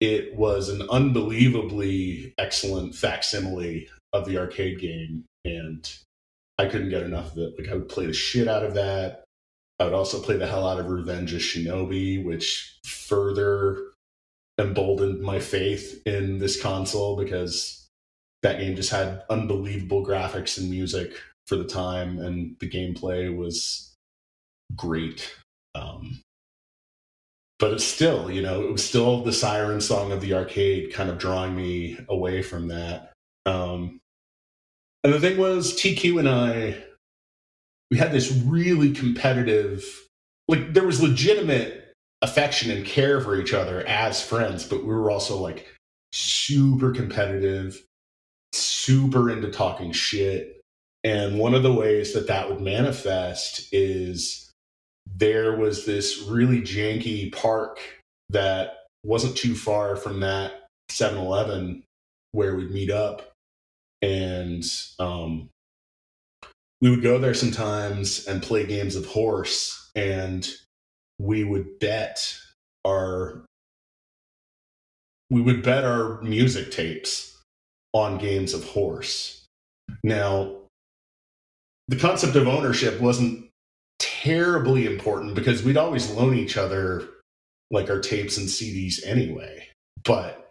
it 0.00 0.34
was 0.34 0.68
an 0.68 0.88
unbelievably 0.90 2.34
excellent 2.38 2.94
facsimile 2.94 3.88
of 4.12 4.26
the 4.26 4.38
arcade 4.38 4.80
game, 4.80 5.24
and 5.44 5.88
I 6.58 6.66
couldn't 6.66 6.90
get 6.90 7.02
enough 7.02 7.32
of 7.32 7.38
it. 7.38 7.58
Like 7.58 7.68
I 7.68 7.74
would 7.74 7.88
play 7.88 8.06
the 8.06 8.12
shit 8.12 8.48
out 8.48 8.64
of 8.64 8.74
that. 8.74 9.24
I 9.78 9.84
would 9.84 9.92
also 9.92 10.20
play 10.20 10.36
the 10.36 10.46
hell 10.46 10.66
out 10.66 10.80
of 10.80 10.88
Revenge 10.88 11.34
of 11.34 11.40
Shinobi, 11.42 12.24
which 12.24 12.78
further 12.84 13.92
emboldened 14.58 15.20
my 15.20 15.38
faith 15.38 16.00
in 16.06 16.38
this 16.38 16.60
console 16.60 17.16
because 17.16 17.86
that 18.42 18.58
game 18.58 18.74
just 18.74 18.90
had 18.90 19.22
unbelievable 19.28 20.04
graphics 20.04 20.56
and 20.56 20.70
music 20.70 21.12
for 21.46 21.56
the 21.56 21.64
time, 21.64 22.18
and 22.18 22.56
the 22.60 22.68
gameplay 22.68 23.34
was 23.34 23.94
great. 24.74 25.34
Um, 25.74 26.20
but 27.58 27.72
it's 27.72 27.84
still, 27.84 28.30
you 28.30 28.42
know, 28.42 28.62
it 28.62 28.72
was 28.72 28.84
still 28.84 29.22
the 29.22 29.32
siren 29.32 29.80
song 29.80 30.12
of 30.12 30.20
the 30.20 30.34
arcade 30.34 30.92
kind 30.92 31.08
of 31.08 31.18
drawing 31.18 31.56
me 31.56 31.98
away 32.08 32.42
from 32.42 32.68
that. 32.68 33.12
Um, 33.46 33.98
and 35.04 35.14
the 35.14 35.20
thing 35.20 35.38
was, 35.38 35.74
TQ 35.74 36.18
and 36.18 36.28
I 36.28 36.82
we 37.90 37.98
had 37.98 38.12
this 38.12 38.32
really 38.32 38.92
competitive 38.92 39.84
like 40.48 40.72
there 40.72 40.84
was 40.84 41.02
legitimate 41.02 41.92
affection 42.22 42.70
and 42.70 42.84
care 42.84 43.20
for 43.20 43.38
each 43.38 43.52
other 43.52 43.86
as 43.86 44.22
friends 44.22 44.64
but 44.64 44.80
we 44.80 44.94
were 44.94 45.10
also 45.10 45.36
like 45.36 45.68
super 46.12 46.92
competitive 46.92 47.84
super 48.52 49.30
into 49.30 49.50
talking 49.50 49.92
shit 49.92 50.55
and 51.06 51.38
one 51.38 51.54
of 51.54 51.62
the 51.62 51.72
ways 51.72 52.14
that 52.14 52.26
that 52.26 52.50
would 52.50 52.60
manifest 52.60 53.68
is 53.72 54.50
there 55.14 55.56
was 55.56 55.86
this 55.86 56.22
really 56.22 56.60
janky 56.60 57.32
park 57.32 57.78
that 58.30 58.86
wasn't 59.04 59.36
too 59.36 59.54
far 59.54 59.94
from 59.94 60.18
that 60.18 60.64
7-eleven 60.90 61.84
where 62.32 62.56
we'd 62.56 62.72
meet 62.72 62.90
up. 62.90 63.30
And 64.02 64.64
um, 64.98 65.48
we 66.80 66.90
would 66.90 67.04
go 67.04 67.18
there 67.20 67.34
sometimes 67.34 68.26
and 68.26 68.42
play 68.42 68.66
games 68.66 68.96
of 68.96 69.06
horse 69.06 69.92
and 69.94 70.50
we 71.20 71.44
would 71.44 71.78
bet 71.78 72.36
our 72.84 73.44
we 75.30 75.40
would 75.40 75.62
bet 75.62 75.84
our 75.84 76.20
music 76.22 76.72
tapes 76.72 77.40
on 77.92 78.18
games 78.18 78.54
of 78.54 78.64
horse. 78.64 79.44
Now 80.02 80.65
the 81.88 81.96
concept 81.96 82.36
of 82.36 82.48
ownership 82.48 83.00
wasn't 83.00 83.48
terribly 83.98 84.86
important 84.86 85.34
because 85.34 85.62
we'd 85.62 85.76
always 85.76 86.10
loan 86.10 86.34
each 86.34 86.56
other 86.56 87.08
like 87.70 87.90
our 87.90 88.00
tapes 88.00 88.36
and 88.36 88.48
CDs 88.48 89.04
anyway. 89.04 89.66
But 90.04 90.50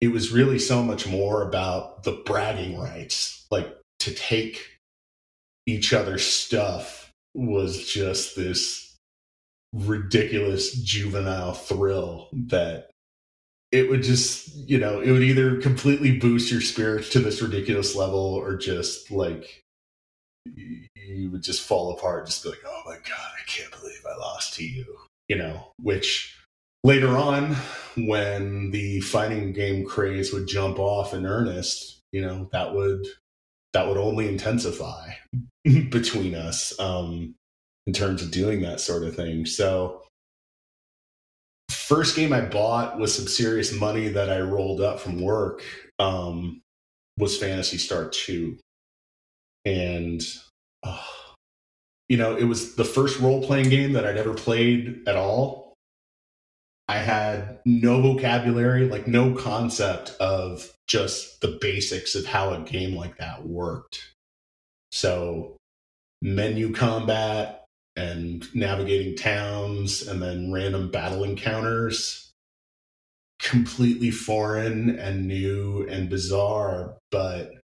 it 0.00 0.08
was 0.08 0.32
really 0.32 0.58
so 0.58 0.82
much 0.82 1.06
more 1.06 1.46
about 1.48 2.02
the 2.02 2.22
bragging 2.24 2.78
rights. 2.78 3.46
Like 3.50 3.76
to 4.00 4.14
take 4.14 4.60
each 5.66 5.92
other's 5.92 6.24
stuff 6.24 7.10
was 7.34 7.88
just 7.88 8.36
this 8.36 8.96
ridiculous 9.72 10.74
juvenile 10.74 11.54
thrill 11.54 12.28
that 12.32 12.90
it 13.70 13.88
would 13.88 14.02
just 14.02 14.54
you 14.68 14.78
know 14.78 15.00
it 15.00 15.10
would 15.10 15.22
either 15.22 15.58
completely 15.62 16.18
boost 16.18 16.52
your 16.52 16.60
spirits 16.60 17.08
to 17.08 17.20
this 17.20 17.40
ridiculous 17.40 17.96
level 17.96 18.34
or 18.34 18.54
just 18.54 19.10
like 19.10 19.61
you 20.44 21.30
would 21.30 21.42
just 21.42 21.62
fall 21.62 21.92
apart 21.92 22.26
just 22.26 22.42
be 22.42 22.48
like 22.48 22.58
oh 22.66 22.82
my 22.86 22.94
god 22.94 23.30
i 23.38 23.42
can't 23.46 23.70
believe 23.78 24.00
i 24.10 24.16
lost 24.18 24.54
to 24.54 24.64
you 24.64 24.84
you 25.28 25.36
know 25.36 25.68
which 25.80 26.36
later 26.84 27.16
on 27.16 27.54
when 27.96 28.70
the 28.70 29.00
fighting 29.00 29.52
game 29.52 29.84
craze 29.84 30.32
would 30.32 30.48
jump 30.48 30.78
off 30.78 31.14
in 31.14 31.26
earnest 31.26 32.00
you 32.12 32.20
know 32.20 32.48
that 32.52 32.74
would 32.74 33.06
that 33.72 33.88
would 33.88 33.96
only 33.96 34.28
intensify 34.28 35.10
between 35.64 36.34
us 36.34 36.78
um, 36.78 37.34
in 37.86 37.92
terms 37.92 38.22
of 38.22 38.30
doing 38.30 38.60
that 38.62 38.80
sort 38.80 39.04
of 39.04 39.16
thing. 39.16 39.46
So, 39.46 40.02
first 41.70 42.16
game 42.16 42.32
I 42.32 42.42
bought 42.42 42.98
with 42.98 43.10
some 43.10 43.26
serious 43.26 43.72
money 43.72 44.08
that 44.08 44.30
I 44.30 44.40
rolled 44.40 44.80
up 44.80 45.00
from 45.00 45.20
work 45.20 45.62
um, 45.98 46.60
was 47.18 47.38
Phantasy 47.38 47.78
Star 47.78 48.08
2. 48.08 48.58
And, 49.64 50.22
uh, 50.82 51.02
you 52.08 52.16
know, 52.16 52.36
it 52.36 52.44
was 52.44 52.74
the 52.74 52.84
first 52.84 53.20
role 53.20 53.42
playing 53.42 53.70
game 53.70 53.92
that 53.92 54.06
I'd 54.06 54.16
ever 54.16 54.34
played 54.34 55.02
at 55.06 55.16
all. 55.16 55.74
I 56.88 56.98
had 56.98 57.60
no 57.64 58.02
vocabulary, 58.02 58.88
like 58.88 59.06
no 59.06 59.34
concept 59.34 60.10
of 60.20 60.72
just 60.86 61.40
the 61.40 61.58
basics 61.60 62.14
of 62.14 62.26
how 62.26 62.52
a 62.52 62.60
game 62.60 62.94
like 62.94 63.16
that 63.18 63.46
worked. 63.46 64.12
So, 64.90 65.56
menu 66.20 66.72
combat 66.72 67.64
and 67.96 68.46
navigating 68.54 69.16
towns 69.16 70.06
and 70.06 70.22
then 70.22 70.52
random 70.52 70.90
battle 70.90 71.24
encounters 71.24 72.30
completely 73.38 74.10
foreign 74.10 74.98
and 74.98 75.26
new 75.26 75.86
and 75.88 76.08
bizarre 76.08 76.96
but 77.10 77.61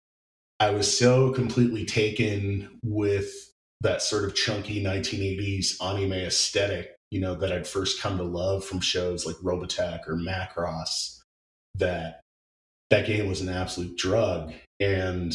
i 0.62 0.70
was 0.70 0.98
so 0.98 1.32
completely 1.34 1.86
taken 1.86 2.80
with 2.84 3.34
that 3.82 4.02
sort 4.02 4.24
of 4.24 4.36
chunky 4.36 4.82
1980s 4.84 5.76
anime 5.84 6.14
aesthetic 6.14 6.96
you 7.10 7.20
know 7.20 7.36
that 7.36 7.52
i'd 7.52 7.68
first 7.68 8.02
come 8.02 8.18
to 8.18 8.24
love 8.24 8.64
from 8.64 8.80
shows 8.80 9.26
like 9.26 9.36
robotech 9.38 10.08
or 10.08 10.16
macross 10.16 11.20
that 11.76 12.22
that 12.92 13.08
game 13.08 13.28
was 13.28 13.42
an 13.42 13.50
absolute 13.50 13.98
drug. 13.98 14.54
And 14.80 15.34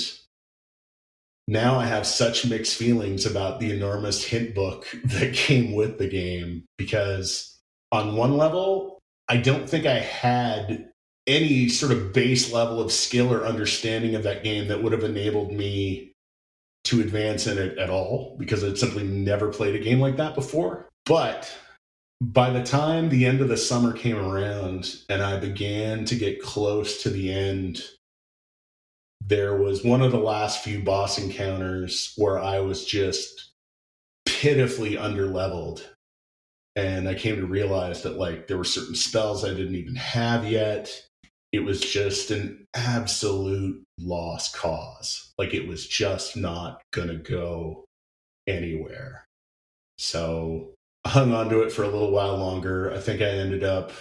now 1.48 1.78
I 1.78 1.86
have 1.86 2.06
such 2.06 2.46
mixed 2.46 2.76
feelings 2.76 3.26
about 3.26 3.58
the 3.58 3.72
enormous 3.72 4.22
hint 4.22 4.54
book 4.54 4.86
that 5.04 5.34
came 5.34 5.72
with 5.72 5.98
the 5.98 6.08
game 6.08 6.64
because, 6.78 7.58
on 7.90 8.14
one 8.14 8.36
level, 8.36 8.98
I 9.28 9.38
don't 9.38 9.68
think 9.68 9.86
I 9.86 9.98
had 9.98 10.90
any 11.26 11.68
sort 11.68 11.92
of 11.92 12.12
base 12.12 12.52
level 12.52 12.80
of 12.80 12.92
skill 12.92 13.32
or 13.32 13.44
understanding 13.44 14.14
of 14.14 14.22
that 14.22 14.44
game 14.44 14.68
that 14.68 14.82
would 14.82 14.92
have 14.92 15.04
enabled 15.04 15.52
me 15.52 16.12
to 16.84 17.00
advance 17.00 17.46
in 17.46 17.58
it 17.58 17.78
at 17.78 17.90
all 17.90 18.36
because 18.38 18.62
I'd 18.62 18.78
simply 18.78 19.02
never 19.02 19.48
played 19.48 19.74
a 19.74 19.80
game 19.80 20.00
like 20.00 20.16
that 20.18 20.34
before. 20.34 20.88
But 21.04 21.52
by 22.20 22.50
the 22.50 22.62
time 22.62 23.08
the 23.08 23.26
end 23.26 23.40
of 23.40 23.48
the 23.48 23.56
summer 23.56 23.92
came 23.92 24.16
around 24.16 24.94
and 25.08 25.22
I 25.22 25.38
began 25.38 26.04
to 26.06 26.14
get 26.14 26.42
close 26.42 27.02
to 27.02 27.10
the 27.10 27.32
end 27.32 27.82
there 29.28 29.56
was 29.56 29.84
one 29.84 30.02
of 30.02 30.12
the 30.12 30.18
last 30.18 30.62
few 30.62 30.82
boss 30.82 31.18
encounters 31.18 32.12
where 32.16 32.38
I 32.38 32.60
was 32.60 32.84
just 32.84 33.50
pitifully 34.24 34.96
underleveled. 34.96 35.82
and 36.76 37.08
I 37.08 37.14
came 37.14 37.36
to 37.36 37.46
realize 37.46 38.02
that 38.02 38.18
like 38.18 38.46
there 38.46 38.58
were 38.58 38.64
certain 38.64 38.94
spells 38.94 39.44
I 39.44 39.48
didn't 39.54 39.74
even 39.76 39.96
have 39.96 40.44
yet. 40.44 40.90
It 41.52 41.60
was 41.60 41.80
just 41.80 42.30
an 42.30 42.66
absolute 42.74 43.82
lost 43.98 44.54
cause. 44.54 45.32
Like 45.38 45.54
it 45.54 45.66
was 45.66 45.86
just 45.86 46.36
not 46.36 46.82
gonna 46.92 47.16
go 47.16 47.84
anywhere. 48.46 49.24
So 49.98 50.74
I 51.04 51.10
hung 51.10 51.32
on 51.32 51.48
to 51.50 51.62
it 51.62 51.72
for 51.72 51.82
a 51.82 51.88
little 51.88 52.10
while 52.10 52.36
longer. 52.36 52.92
I 52.92 52.98
think 52.98 53.20
I 53.20 53.26
ended 53.26 53.64
up 53.64 53.92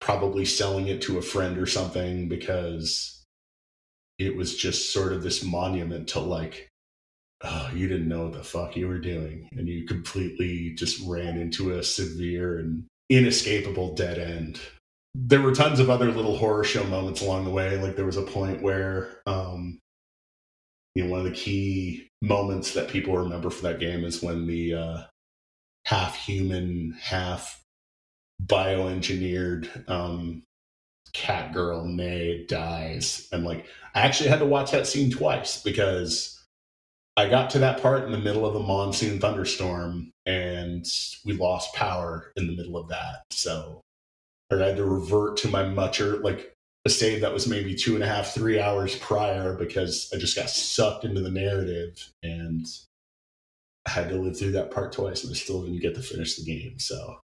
probably 0.00 0.44
selling 0.44 0.88
it 0.88 1.02
to 1.02 1.18
a 1.18 1.22
friend 1.22 1.58
or 1.58 1.66
something 1.66 2.28
because 2.28 3.24
it 4.18 4.36
was 4.36 4.56
just 4.56 4.92
sort 4.92 5.12
of 5.12 5.22
this 5.22 5.44
monument 5.44 6.08
to 6.08 6.20
like 6.20 6.68
oh, 7.42 7.70
you 7.74 7.88
didn't 7.88 8.08
know 8.08 8.24
what 8.24 8.32
the 8.32 8.42
fuck 8.42 8.76
you 8.76 8.88
were 8.88 8.98
doing 8.98 9.48
and 9.52 9.68
you 9.68 9.86
completely 9.86 10.74
just 10.74 11.00
ran 11.06 11.38
into 11.38 11.72
a 11.72 11.82
severe 11.82 12.58
and 12.58 12.84
inescapable 13.10 13.94
dead 13.94 14.18
end 14.18 14.60
there 15.20 15.40
were 15.40 15.54
tons 15.54 15.80
of 15.80 15.90
other 15.90 16.12
little 16.12 16.36
horror 16.36 16.62
show 16.62 16.84
moments 16.84 17.20
along 17.20 17.44
the 17.44 17.50
way 17.50 17.76
like 17.78 17.96
there 17.96 18.04
was 18.04 18.16
a 18.16 18.22
point 18.22 18.62
where 18.62 19.20
um 19.26 19.80
you 20.94 21.02
know 21.04 21.10
one 21.10 21.18
of 21.18 21.26
the 21.26 21.32
key 21.32 22.08
moments 22.22 22.74
that 22.74 22.88
people 22.88 23.16
remember 23.16 23.50
for 23.50 23.62
that 23.62 23.80
game 23.80 24.04
is 24.04 24.22
when 24.22 24.46
the 24.46 24.74
uh 24.74 25.02
half 25.86 26.14
human 26.16 26.96
half 27.00 27.60
bioengineered 28.46 29.88
um 29.90 30.44
cat 31.12 31.52
girl 31.52 31.84
Nei 31.84 32.44
dies 32.46 33.26
and 33.32 33.44
like 33.44 33.66
I 33.94 34.02
actually 34.02 34.28
had 34.28 34.38
to 34.38 34.46
watch 34.46 34.70
that 34.70 34.86
scene 34.86 35.10
twice 35.10 35.60
because 35.60 36.38
I 37.16 37.28
got 37.28 37.50
to 37.50 37.58
that 37.58 37.82
part 37.82 38.04
in 38.04 38.12
the 38.12 38.18
middle 38.18 38.46
of 38.46 38.54
a 38.54 38.60
monsoon 38.60 39.18
thunderstorm 39.18 40.12
and 40.24 40.86
we 41.24 41.32
lost 41.32 41.74
power 41.74 42.30
in 42.36 42.46
the 42.46 42.54
middle 42.54 42.76
of 42.76 42.90
that. 42.90 43.22
So 43.30 43.80
I 44.50 44.56
had 44.56 44.76
to 44.76 44.84
revert 44.84 45.36
to 45.38 45.48
my 45.48 45.64
mucher, 45.64 46.18
like 46.18 46.54
a 46.84 46.90
save 46.90 47.20
that 47.20 47.32
was 47.32 47.46
maybe 47.46 47.74
two 47.74 47.94
and 47.94 48.02
a 48.02 48.06
half, 48.06 48.32
three 48.32 48.58
hours 48.60 48.96
prior 48.96 49.54
because 49.54 50.10
I 50.14 50.18
just 50.18 50.36
got 50.36 50.48
sucked 50.48 51.04
into 51.04 51.20
the 51.20 51.30
narrative 51.30 52.10
and 52.22 52.66
I 53.86 53.90
had 53.90 54.08
to 54.08 54.16
live 54.16 54.38
through 54.38 54.52
that 54.52 54.70
part 54.70 54.92
twice 54.92 55.22
and 55.22 55.30
I 55.30 55.34
still 55.34 55.62
didn't 55.62 55.80
get 55.80 55.94
to 55.96 56.02
finish 56.02 56.36
the 56.36 56.44
game. 56.44 56.78
So 56.78 57.20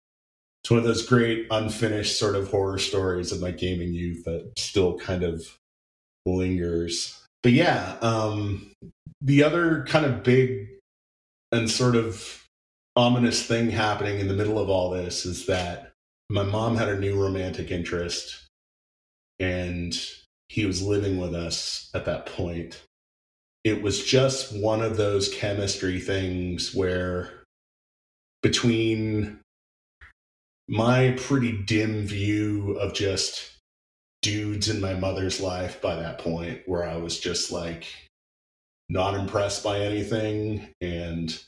it's 0.63 0.72
one 0.72 0.80
of 0.80 0.86
those 0.86 1.06
great 1.06 1.48
unfinished 1.51 2.18
sort 2.18 2.36
of 2.36 2.50
horror 2.50 2.77
stories 2.77 3.32
of 3.32 3.42
my 3.42 3.51
gaming 3.51 3.94
youth 3.94 4.25
that 4.25 4.51
still 4.58 4.98
kind 4.98 5.24
of 5.24 5.58
lingers. 6.25 7.22
But 7.42 7.53
yeah, 7.53 7.98
um, 8.01 8.72
the 9.22 9.44
other 9.44 9.86
kind 9.88 10.06
of 10.06 10.24
big 10.24 10.70
and 11.51 11.70
sort 11.70 11.96
of 11.96 12.44
ominous 12.96 13.46
thing 13.46 13.70
happening 13.70 14.20
in 14.20 14.27
the 14.27 14.34
middle 14.34 14.60
of 14.60 14.70
all 14.70 14.89
this 14.89 15.25
is 15.25 15.46
that 15.46 15.93
my 16.34 16.42
mom 16.42 16.75
had 16.75 16.90
a 16.90 17.00
new 17.00 17.22
romantic 17.22 17.70
interest 17.70 18.48
and 19.40 19.96
he 20.50 20.66
was 20.66 20.82
living 20.82 21.20
with 21.20 21.36
us 21.36 21.92
at 21.94 22.06
that 22.06 22.25
point. 22.25 22.82
It 23.63 23.84
was 23.84 24.04
just 24.04 24.52
one 24.60 24.82
of 24.82 24.98
those 24.98 25.32
chemistry 25.32 26.00
things 26.00 26.74
where 26.74 27.44
between 28.42 29.42
my 30.68 31.16
pretty 31.20 31.52
dim 31.52 32.08
view 32.08 32.80
of 32.80 32.96
just 32.96 33.52
dudes 34.24 34.70
in 34.70 34.82
my 34.82 34.96
mother's 34.96 35.40
life 35.40 35.80
by 35.84 35.96
that 35.98 36.18
point 36.18 36.62
where 36.66 36.84
I 36.84 36.98
was 36.98 37.20
just 37.20 37.52
like 37.52 37.86
not 38.90 39.13
impressed 39.13 39.63
by 39.63 39.82
anything 39.82 40.70
and 40.82 41.40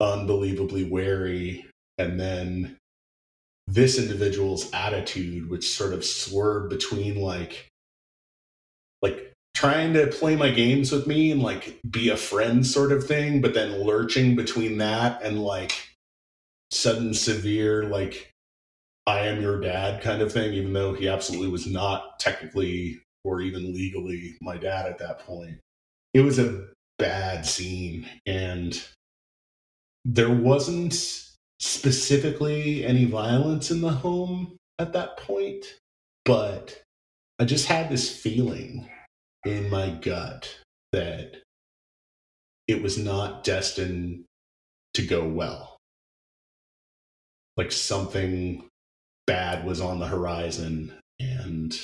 unbelievably 0.00 0.90
wary. 0.90 1.66
And 1.98 2.18
then 2.18 2.78
this 3.68 3.98
individual's 3.98 4.72
attitude, 4.72 5.50
which 5.50 5.70
sort 5.70 5.92
of 5.92 6.04
swerved 6.04 6.70
between 6.70 7.16
like, 7.16 7.68
like 9.02 9.32
trying 9.54 9.92
to 9.92 10.06
play 10.06 10.36
my 10.36 10.50
games 10.50 10.90
with 10.90 11.06
me 11.06 11.30
and 11.30 11.42
like 11.42 11.78
be 11.88 12.08
a 12.08 12.16
friend 12.16 12.66
sort 12.66 12.92
of 12.92 13.06
thing, 13.06 13.40
but 13.40 13.52
then 13.54 13.82
lurching 13.82 14.34
between 14.34 14.78
that 14.78 15.22
and 15.22 15.42
like 15.42 15.72
sudden 16.70 17.12
severe 17.14 17.84
like 17.84 18.30
I 19.06 19.20
am 19.20 19.40
your 19.40 19.60
dad 19.60 20.02
kind 20.02 20.20
of 20.20 20.32
thing, 20.32 20.52
even 20.52 20.72
though 20.74 20.92
he 20.92 21.08
absolutely 21.08 21.48
was 21.48 21.66
not 21.66 22.18
technically 22.20 23.00
or 23.24 23.40
even 23.40 23.74
legally 23.74 24.36
my 24.40 24.56
dad 24.58 24.86
at 24.86 24.98
that 24.98 25.20
point. 25.20 25.58
It 26.14 26.20
was 26.20 26.38
a 26.38 26.66
bad 26.98 27.46
scene, 27.46 28.06
and 28.26 28.82
there 30.04 30.30
wasn't 30.30 31.27
specifically 31.58 32.84
any 32.84 33.04
violence 33.04 33.70
in 33.70 33.80
the 33.80 33.90
home 33.90 34.56
at 34.78 34.92
that 34.92 35.16
point, 35.16 35.64
but 36.24 36.82
I 37.38 37.44
just 37.44 37.66
had 37.66 37.88
this 37.88 38.14
feeling 38.14 38.88
in 39.44 39.70
my 39.70 39.90
gut 39.90 40.58
that 40.92 41.36
it 42.66 42.82
was 42.82 42.98
not 42.98 43.44
destined 43.44 44.24
to 44.94 45.06
go 45.06 45.26
well. 45.26 45.76
Like 47.56 47.72
something 47.72 48.64
bad 49.26 49.64
was 49.64 49.80
on 49.80 49.98
the 49.98 50.06
horizon 50.06 50.94
and 51.18 51.78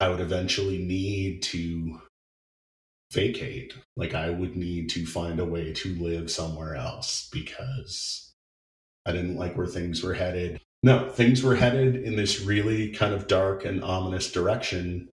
I 0.00 0.08
would 0.08 0.20
eventually 0.20 0.78
need 0.78 1.42
to 1.44 2.00
vacate. 3.12 3.74
Like 3.96 4.14
I 4.14 4.30
would 4.30 4.56
need 4.56 4.88
to 4.90 5.06
find 5.06 5.38
a 5.38 5.44
way 5.44 5.72
to 5.74 5.94
live 5.96 6.30
somewhere 6.30 6.74
else 6.74 7.28
because 7.32 8.29
I 9.10 9.12
didn't 9.12 9.36
like 9.36 9.56
where 9.56 9.66
things 9.66 10.02
were 10.02 10.14
headed. 10.14 10.60
No, 10.82 11.10
things 11.10 11.42
were 11.42 11.56
headed 11.56 11.96
in 11.96 12.16
this 12.16 12.40
really 12.40 12.92
kind 12.92 13.12
of 13.12 13.26
dark 13.26 13.64
and 13.64 13.82
ominous 13.82 14.30
direction. 14.30 15.10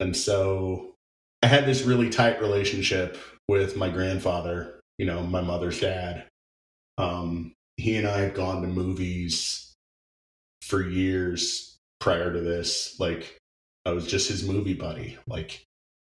And 0.00 0.16
so 0.16 0.94
I 1.42 1.46
had 1.46 1.66
this 1.66 1.82
really 1.82 2.08
tight 2.08 2.40
relationship 2.40 3.18
with 3.46 3.76
my 3.76 3.90
grandfather, 3.90 4.80
you 4.98 5.04
know, 5.04 5.22
my 5.22 5.42
mother's 5.42 5.80
dad. 5.80 6.24
Um, 6.96 7.52
he 7.76 7.96
and 7.96 8.08
I 8.08 8.20
had 8.20 8.34
gone 8.34 8.62
to 8.62 8.68
movies 8.68 9.74
for 10.62 10.82
years 10.82 11.76
prior 12.00 12.32
to 12.32 12.40
this. 12.40 12.98
Like 12.98 13.38
I 13.84 13.90
was 13.90 14.06
just 14.06 14.28
his 14.28 14.48
movie 14.48 14.74
buddy. 14.74 15.18
Like 15.26 15.62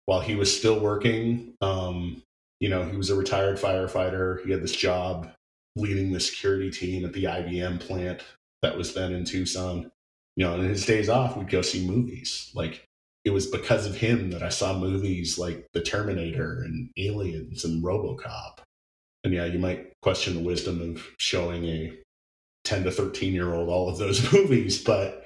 while 0.06 0.20
he 0.20 0.34
was 0.34 0.56
still 0.56 0.80
working, 0.80 1.54
um, 1.60 2.22
you 2.60 2.70
know, 2.70 2.84
he 2.84 2.96
was 2.96 3.10
a 3.10 3.14
retired 3.14 3.58
firefighter. 3.58 4.42
He 4.44 4.52
had 4.52 4.62
this 4.62 4.74
job 4.74 5.30
leading 5.76 6.12
the 6.12 6.20
security 6.20 6.70
team 6.70 7.04
at 7.04 7.12
the 7.12 7.24
IBM 7.24 7.80
plant 7.80 8.22
that 8.62 8.76
was 8.76 8.94
then 8.94 9.12
in 9.12 9.24
Tucson. 9.24 9.90
You 10.36 10.44
know, 10.44 10.54
in 10.54 10.68
his 10.68 10.86
days 10.86 11.08
off, 11.08 11.36
we'd 11.36 11.50
go 11.50 11.62
see 11.62 11.86
movies. 11.86 12.50
Like 12.54 12.84
it 13.24 13.30
was 13.30 13.46
because 13.46 13.86
of 13.86 13.96
him 13.96 14.30
that 14.30 14.42
I 14.42 14.48
saw 14.48 14.78
movies 14.78 15.38
like 15.38 15.66
The 15.72 15.82
Terminator 15.82 16.62
and 16.62 16.90
Aliens 16.96 17.64
and 17.64 17.82
Robocop. 17.82 18.58
And 19.24 19.34
yeah, 19.34 19.46
you 19.46 19.58
might 19.58 19.92
question 20.00 20.34
the 20.34 20.40
wisdom 20.40 20.80
of 20.80 21.04
showing 21.18 21.64
a 21.64 21.92
10 22.68 22.84
to 22.84 22.90
13 22.90 23.32
year 23.32 23.54
old 23.54 23.70
all 23.70 23.88
of 23.88 23.96
those 23.96 24.30
movies 24.32 24.82
but 24.82 25.24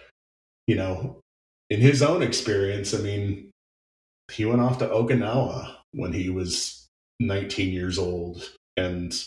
you 0.69 0.77
know 0.77 1.19
in 1.71 1.81
his 1.81 2.01
own 2.01 2.23
experience 2.23 2.95
i 2.95 2.99
mean 2.99 3.51
he 4.31 4.45
went 4.45 4.61
off 4.61 4.79
to 4.79 4.87
okinawa 4.87 5.75
when 5.93 6.13
he 6.13 6.31
was 6.31 6.87
19 7.19 7.73
years 7.73 7.99
old 7.99 8.49
and 8.77 9.25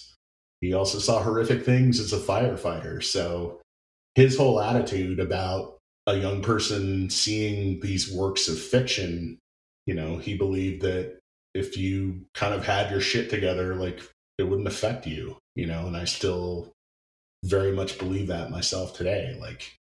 he 0.66 0.74
also 0.74 1.00
saw 1.00 1.22
horrific 1.22 1.64
things 1.64 2.00
as 2.00 2.14
a 2.14 2.20
firefighter 2.20 3.04
so 3.04 3.60
his 4.16 4.38
whole 4.38 4.60
attitude 4.62 5.20
about 5.20 5.78
a 6.08 6.16
young 6.16 6.42
person 6.42 7.10
seeing 7.10 7.80
these 7.80 8.12
works 8.12 8.48
of 8.48 8.60
fiction 8.60 9.38
you 9.86 9.94
know 9.94 10.18
he 10.18 10.38
believed 10.38 10.82
that 10.82 11.18
if 11.54 11.78
you 11.78 12.26
kind 12.34 12.54
of 12.54 12.66
had 12.66 12.92
your 12.92 13.02
shit 13.02 13.30
together 13.30 13.76
like 13.76 14.02
it 14.38 14.44
wouldn't 14.44 14.68
affect 14.68 15.08
you 15.08 15.38
you 15.56 15.66
know 15.66 15.88
and 15.88 15.96
i 15.96 16.06
still 16.06 16.74
very 17.46 17.72
much 17.72 18.00
believe 18.00 18.28
that 18.28 18.50
myself 18.52 18.98
today. 18.98 19.38
Like 19.40 19.78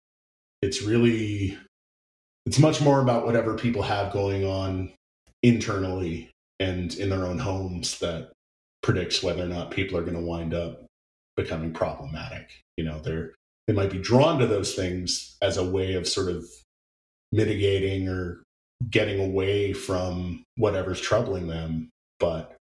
it's 0.62 0.82
really 0.82 1.58
it's 2.46 2.60
much 2.60 2.82
more 2.82 3.02
about 3.02 3.26
whatever 3.26 3.56
people 3.56 3.82
have 3.84 4.12
going 4.12 4.46
on 4.46 4.92
internally 5.42 6.30
and 6.60 6.94
in 6.96 7.10
their 7.10 7.26
own 7.26 7.40
homes 7.40 8.00
that 8.00 8.33
predicts 8.84 9.24
whether 9.24 9.44
or 9.44 9.48
not 9.48 9.72
people 9.72 9.98
are 9.98 10.04
going 10.04 10.18
to 10.18 10.22
wind 10.22 10.54
up 10.54 10.86
becoming 11.36 11.74
problematic. 11.74 12.62
You 12.78 12.84
know, 12.84 13.00
they're 13.00 13.34
they 13.68 13.74
might 13.74 13.92
be 13.92 14.00
drawn 14.00 14.40
to 14.40 14.48
those 14.48 14.76
things 14.76 15.38
as 15.42 15.58
a 15.58 15.68
way 15.68 15.94
of 15.94 16.08
sort 16.08 16.30
of 16.30 16.46
mitigating 17.32 18.10
or 18.10 18.44
getting 18.90 19.24
away 19.24 19.74
from 19.74 20.44
whatever's 20.58 21.00
troubling 21.00 21.48
them, 21.48 21.90
but 22.20 22.58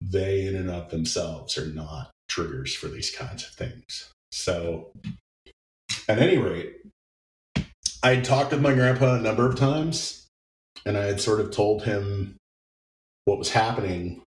they 0.00 0.46
in 0.46 0.56
and 0.56 0.70
of 0.70 0.90
themselves 0.90 1.56
are 1.56 1.66
not 1.66 2.10
triggers 2.28 2.74
for 2.74 2.88
these 2.88 3.10
kinds 3.10 3.44
of 3.44 3.50
things. 3.50 4.10
So, 4.32 4.90
at 6.08 6.18
any 6.18 6.36
rate, 6.36 6.76
I 8.02 8.16
had 8.16 8.24
talked 8.24 8.50
with 8.50 8.60
my 8.60 8.74
grandpa 8.74 9.14
a 9.14 9.20
number 9.20 9.48
of 9.48 9.56
times, 9.56 10.26
and 10.84 10.96
I 10.96 11.04
had 11.04 11.20
sort 11.20 11.40
of 11.40 11.52
told 11.52 11.84
him 11.84 12.36
what 13.24 13.38
was 13.38 13.50
happening, 13.50 14.22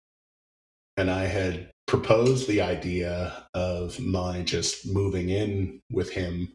and 0.97 1.11
I 1.11 1.25
had 1.25 1.69
proposed 1.85 2.47
the 2.47 2.61
idea 2.61 3.45
of 3.53 3.99
my 3.99 4.41
just 4.41 4.91
moving 4.91 5.29
in 5.29 5.79
with 5.91 6.11
him. 6.11 6.51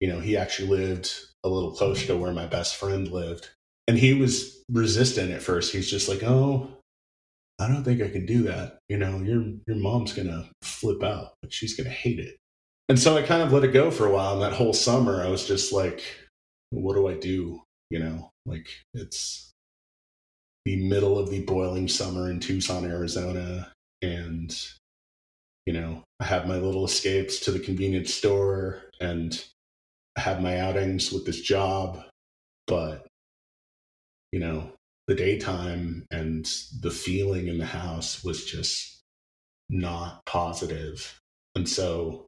You 0.00 0.08
know, 0.08 0.20
he 0.20 0.36
actually 0.36 0.68
lived 0.68 1.12
a 1.44 1.48
little 1.48 1.72
closer 1.72 2.06
to 2.08 2.16
where 2.16 2.32
my 2.32 2.46
best 2.46 2.76
friend 2.76 3.08
lived. 3.08 3.50
And 3.88 3.98
he 3.98 4.14
was 4.14 4.62
resistant 4.70 5.32
at 5.32 5.42
first. 5.42 5.72
He's 5.72 5.90
just 5.90 6.08
like, 6.08 6.22
oh, 6.22 6.68
I 7.58 7.68
don't 7.68 7.84
think 7.84 8.02
I 8.02 8.08
can 8.08 8.26
do 8.26 8.42
that. 8.44 8.78
You 8.88 8.98
know, 8.98 9.18
your 9.18 9.44
your 9.66 9.76
mom's 9.76 10.12
gonna 10.12 10.48
flip 10.62 11.02
out. 11.02 11.34
Like 11.42 11.52
she's 11.52 11.76
gonna 11.76 11.90
hate 11.90 12.18
it. 12.18 12.36
And 12.88 12.98
so 12.98 13.16
I 13.16 13.22
kind 13.22 13.42
of 13.42 13.52
let 13.52 13.64
it 13.64 13.72
go 13.72 13.90
for 13.90 14.06
a 14.06 14.12
while. 14.12 14.34
And 14.34 14.42
that 14.42 14.52
whole 14.52 14.72
summer 14.72 15.22
I 15.22 15.28
was 15.28 15.46
just 15.46 15.72
like, 15.72 16.02
what 16.70 16.94
do 16.94 17.08
I 17.08 17.14
do? 17.14 17.62
You 17.90 17.98
know, 17.98 18.30
like 18.46 18.68
it's 18.94 19.51
the 20.64 20.76
middle 20.88 21.18
of 21.18 21.30
the 21.30 21.40
boiling 21.40 21.88
summer 21.88 22.30
in 22.30 22.40
Tucson, 22.40 22.84
Arizona. 22.84 23.72
And, 24.00 24.56
you 25.66 25.72
know, 25.72 26.02
I 26.20 26.24
have 26.24 26.46
my 26.46 26.56
little 26.56 26.84
escapes 26.84 27.40
to 27.40 27.50
the 27.50 27.58
convenience 27.58 28.14
store 28.14 28.82
and 29.00 29.44
I 30.16 30.20
have 30.20 30.40
my 30.40 30.58
outings 30.58 31.12
with 31.12 31.26
this 31.26 31.40
job. 31.40 32.04
But, 32.66 33.06
you 34.30 34.40
know, 34.40 34.72
the 35.08 35.14
daytime 35.14 36.06
and 36.10 36.44
the 36.80 36.90
feeling 36.90 37.48
in 37.48 37.58
the 37.58 37.66
house 37.66 38.22
was 38.22 38.44
just 38.44 39.00
not 39.68 40.24
positive. 40.26 41.18
And 41.54 41.68
so 41.68 42.26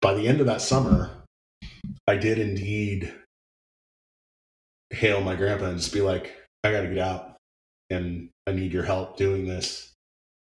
by 0.00 0.14
the 0.14 0.26
end 0.26 0.40
of 0.40 0.46
that 0.46 0.62
summer, 0.62 1.10
I 2.06 2.16
did 2.16 2.38
indeed 2.38 3.12
hail 4.90 5.20
my 5.20 5.34
grandpa 5.34 5.66
and 5.66 5.78
just 5.78 5.92
be 5.92 6.00
like, 6.00 6.34
I 6.62 6.72
got 6.72 6.82
to 6.82 6.88
get 6.88 6.98
out 6.98 7.33
and 7.90 8.28
I 8.46 8.52
need 8.52 8.72
your 8.72 8.84
help 8.84 9.16
doing 9.16 9.46
this. 9.46 9.92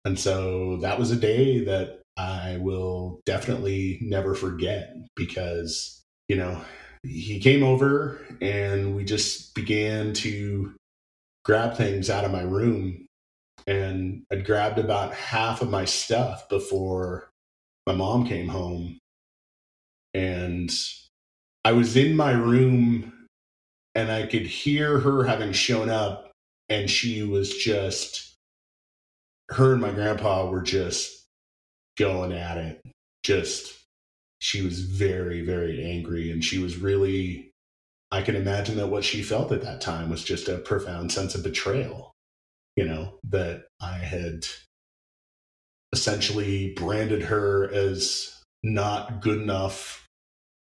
And 0.06 0.20
so 0.20 0.78
that 0.78 0.98
was 0.98 1.12
a 1.12 1.16
day 1.16 1.64
that 1.66 2.02
I 2.18 2.58
will 2.62 3.22
definitely 3.26 4.00
never 4.02 4.34
forget 4.34 4.96
because, 5.16 6.02
you 6.28 6.36
know, 6.36 6.62
he 7.04 7.40
came 7.40 7.64
over 7.64 8.20
and 8.42 8.96
we 8.96 9.06
just 9.06 9.54
began 9.54 10.14
to 10.14 10.74
grab 11.46 11.76
things 11.76 12.10
out 12.10 12.26
of 12.26 12.32
my 12.32 12.42
room. 12.42 13.06
And 13.68 14.24
I'd 14.32 14.46
grabbed 14.46 14.80
about 14.80 15.14
half 15.14 15.62
of 15.62 15.70
my 15.70 15.86
stuff 15.86 16.48
before 16.50 17.30
my 17.86 17.94
mom 17.94 18.26
came 18.28 18.48
home. 18.48 18.98
And 20.14 20.74
I 21.66 21.74
was 21.74 21.98
in 21.98 22.16
my 22.16 22.32
room 22.32 23.14
and 23.94 24.12
I 24.12 24.26
could 24.26 24.46
hear 24.46 25.00
her 25.00 25.24
having 25.24 25.52
shown 25.52 25.90
up, 25.90 26.27
and 26.70 26.90
she 26.90 27.24
was 27.24 27.56
just, 27.56 28.36
her 29.50 29.74
and 29.74 29.82
my 29.82 29.92
grandpa 29.92 30.50
were 30.50 30.62
just 30.62 31.26
going 31.98 32.32
at 32.32 32.58
it. 32.58 32.82
Just, 33.24 33.74
she 34.40 34.62
was 34.62 34.82
very, 34.82 35.42
very 35.42 35.84
angry, 35.84 36.32
and 36.32 36.44
she 36.44 36.60
was 36.60 36.78
really, 36.78 37.52
I 38.12 38.22
can 38.22 38.36
imagine 38.36 38.78
that 38.78 38.88
what 38.88 39.04
she 39.04 39.22
felt 39.24 39.52
at 39.52 39.62
that 39.64 39.82
time 39.82 40.10
was 40.10 40.24
just 40.24 40.48
a 40.48 40.58
profound 40.58 41.12
sense 41.12 41.36
of 41.36 41.44
betrayal, 41.44 42.14
you 42.76 42.86
know, 42.86 43.18
that 43.30 43.66
I 43.82 43.98
had 43.98 44.46
essentially 45.94 46.74
branded 46.74 47.24
her 47.24 47.72
as 47.74 48.34
not 48.64 49.22
good 49.22 49.42
enough 49.42 50.06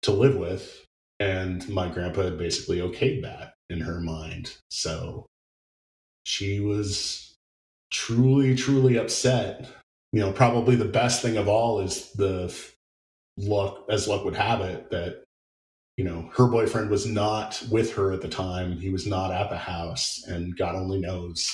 to 0.03 0.11
live 0.11 0.35
with 0.35 0.85
and 1.19 1.67
my 1.69 1.89
grandpa 1.89 2.23
had 2.23 2.37
basically 2.37 2.77
okayed 2.77 3.23
that 3.23 3.53
in 3.69 3.81
her 3.81 3.99
mind. 3.99 4.55
So 4.69 5.25
she 6.27 6.59
was 6.59 7.33
truly, 7.89 8.53
truly 8.53 8.97
upset. 8.97 9.69
You 10.11 10.19
know, 10.19 10.33
probably 10.33 10.75
the 10.75 10.83
best 10.83 11.21
thing 11.21 11.37
of 11.37 11.47
all 11.47 11.79
is 11.79 12.11
the 12.13 12.53
luck, 13.37 13.85
as 13.89 14.09
luck 14.09 14.25
would 14.25 14.35
have 14.35 14.59
it, 14.59 14.91
that, 14.91 15.23
you 15.95 16.03
know, 16.03 16.29
her 16.35 16.47
boyfriend 16.47 16.89
was 16.89 17.05
not 17.05 17.63
with 17.71 17.93
her 17.93 18.11
at 18.11 18.21
the 18.21 18.27
time. 18.27 18.73
He 18.73 18.89
was 18.89 19.07
not 19.07 19.31
at 19.31 19.49
the 19.49 19.57
house, 19.57 20.21
and 20.27 20.57
God 20.57 20.75
only 20.75 20.99
knows 20.99 21.49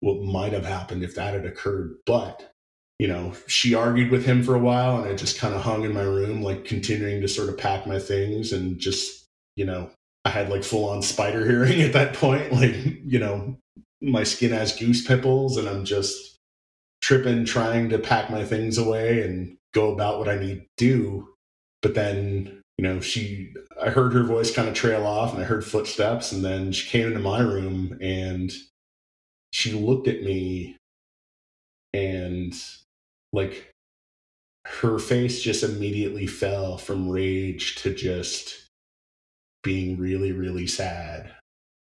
what 0.00 0.22
might 0.22 0.54
have 0.54 0.64
happened 0.64 1.02
if 1.02 1.14
that 1.16 1.34
had 1.34 1.44
occurred. 1.44 1.96
But 2.06 2.50
you 2.98 3.08
know, 3.08 3.34
she 3.48 3.74
argued 3.74 4.12
with 4.12 4.24
him 4.24 4.44
for 4.44 4.54
a 4.54 4.60
while 4.60 4.98
and 5.02 5.08
I 5.10 5.16
just 5.16 5.36
kind 5.36 5.54
of 5.54 5.62
hung 5.62 5.82
in 5.82 5.92
my 5.92 6.02
room, 6.02 6.40
like 6.40 6.64
continuing 6.64 7.20
to 7.20 7.26
sort 7.26 7.48
of 7.48 7.58
pack 7.58 7.84
my 7.84 7.98
things 7.98 8.52
and 8.52 8.78
just, 8.78 9.26
you 9.56 9.64
know, 9.64 9.90
I 10.24 10.30
had 10.30 10.48
like 10.48 10.64
full 10.64 10.88
on 10.88 11.02
spider 11.02 11.44
hearing 11.44 11.80
at 11.82 11.92
that 11.92 12.14
point. 12.14 12.52
Like, 12.52 12.76
you 13.04 13.18
know, 13.18 13.56
my 14.00 14.24
skin 14.24 14.52
has 14.52 14.76
goose 14.76 15.06
pimples 15.06 15.56
and 15.56 15.68
I'm 15.68 15.84
just 15.84 16.38
tripping, 17.00 17.44
trying 17.44 17.88
to 17.90 17.98
pack 17.98 18.30
my 18.30 18.44
things 18.44 18.78
away 18.78 19.22
and 19.22 19.56
go 19.74 19.92
about 19.92 20.18
what 20.18 20.28
I 20.28 20.38
need 20.38 20.60
to 20.60 20.66
do. 20.76 21.28
But 21.82 21.94
then, 21.94 22.60
you 22.78 22.84
know, 22.84 23.00
she, 23.00 23.52
I 23.80 23.90
heard 23.90 24.12
her 24.12 24.22
voice 24.22 24.54
kind 24.54 24.68
of 24.68 24.74
trail 24.74 25.06
off 25.06 25.32
and 25.32 25.42
I 25.42 25.46
heard 25.46 25.64
footsteps 25.64 26.32
and 26.32 26.44
then 26.44 26.72
she 26.72 26.88
came 26.88 27.08
into 27.08 27.18
my 27.18 27.40
room 27.40 27.98
and 28.00 28.52
she 29.52 29.72
looked 29.72 30.08
at 30.08 30.22
me 30.22 30.76
and 31.92 32.54
like 33.32 33.70
her 34.64 34.98
face 34.98 35.42
just 35.42 35.62
immediately 35.62 36.26
fell 36.26 36.78
from 36.78 37.08
rage 37.08 37.76
to 37.76 37.92
just 37.92 38.61
being 39.62 39.98
really, 39.98 40.32
really 40.32 40.66
sad. 40.66 41.32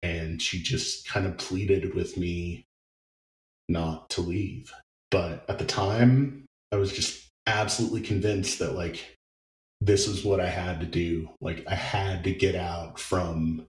And 0.02 0.40
she 0.42 0.62
just 0.62 1.08
kind 1.08 1.26
of 1.26 1.38
pleaded 1.38 1.94
with 1.94 2.16
me 2.16 2.64
not 3.68 4.10
to 4.10 4.20
leave. 4.20 4.72
But 5.10 5.44
at 5.48 5.58
the 5.58 5.64
time, 5.64 6.46
I 6.72 6.76
was 6.76 6.92
just 6.92 7.28
absolutely 7.46 8.00
convinced 8.00 8.58
that, 8.58 8.74
like, 8.74 9.14
this 9.80 10.08
was 10.08 10.24
what 10.24 10.40
I 10.40 10.48
had 10.48 10.80
to 10.80 10.86
do. 10.86 11.30
Like, 11.40 11.64
I 11.68 11.74
had 11.74 12.24
to 12.24 12.32
get 12.32 12.54
out 12.54 12.98
from 12.98 13.66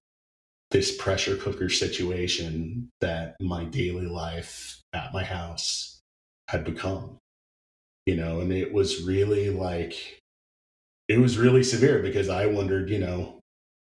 this 0.71 0.95
pressure 0.97 1.35
cooker 1.37 1.69
situation 1.69 2.89
that 3.01 3.35
my 3.39 3.65
daily 3.65 4.07
life 4.07 4.81
at 4.93 5.13
my 5.13 5.23
house 5.23 5.99
had 6.47 6.63
become 6.63 7.19
you 8.05 8.15
know, 8.15 8.41
and 8.41 8.51
it 8.51 8.73
was 8.73 9.03
really 9.03 9.49
like, 9.49 10.19
it 11.07 11.19
was 11.19 11.37
really 11.37 11.63
severe 11.63 12.01
because 12.01 12.29
I 12.29 12.47
wondered, 12.47 12.89
you 12.89 12.99
know, 12.99 13.39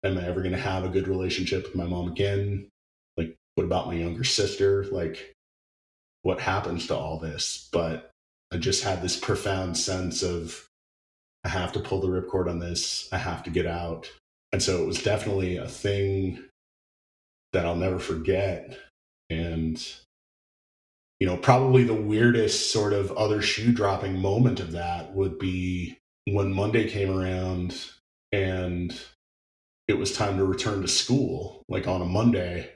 am 0.05 0.19
I 0.19 0.27
ever 0.27 0.41
going 0.41 0.53
to 0.53 0.59
have 0.59 0.85
a 0.85 0.89
good 0.89 1.09
relationship 1.09 1.65
with 1.65 1.75
my 1.75 1.85
mom 1.85 2.09
again? 2.09 2.69
Like, 3.17 3.37
what 3.55 3.65
about 3.65 3.87
my 3.87 3.95
younger 3.95 4.25
sister? 4.25 4.85
Like, 4.91 5.35
what 6.23 6.41
happens 6.41 6.87
to 6.89 6.97
all 6.97 7.19
this? 7.19 7.69
But 7.73 8.11
I 8.53 8.57
just 8.59 8.85
had 8.85 9.03
this 9.03 9.19
profound 9.19 9.77
sense 9.77 10.23
of, 10.23 10.67
I 11.45 11.49
have 11.49 11.73
to 11.73 11.81
pull 11.81 12.01
the 12.01 12.09
ripcord 12.09 12.49
on 12.49 12.59
this. 12.59 13.09
I 13.13 13.19
have 13.19 13.43
to 13.45 13.51
get 13.51 13.67
out. 13.67 14.11
And 14.53 14.63
so 14.63 14.83
it 14.83 14.87
was 14.87 15.03
definitely 15.03 15.57
a 15.57 15.67
thing 15.67 16.45
that 17.53 17.67
I'll 17.67 17.77
never 17.77 17.99
forget. 17.99 18.79
And 19.31 19.83
you 21.23 21.27
know, 21.27 21.37
probably 21.37 21.85
the 21.85 21.95
weirdest 21.95 22.73
sort 22.73 22.93
of 22.93 23.13
other 23.13 23.41
shoe 23.41 23.71
dropping 23.71 24.19
moment 24.19 24.59
of 24.59 24.73
that 24.73 25.15
would 25.15 25.39
be 25.39 25.97
when 26.27 26.53
Monday 26.53 26.91
came 26.91 27.17
around 27.17 27.77
and 28.33 28.93
it 29.89 29.99
was 29.99 30.17
time 30.17 30.39
to 30.39 30.45
return 30.45 30.83
to 30.83 30.89
school, 30.89 31.63
like 31.69 31.87
on 31.87 32.03
a 32.03 32.07
Monday. 32.07 32.71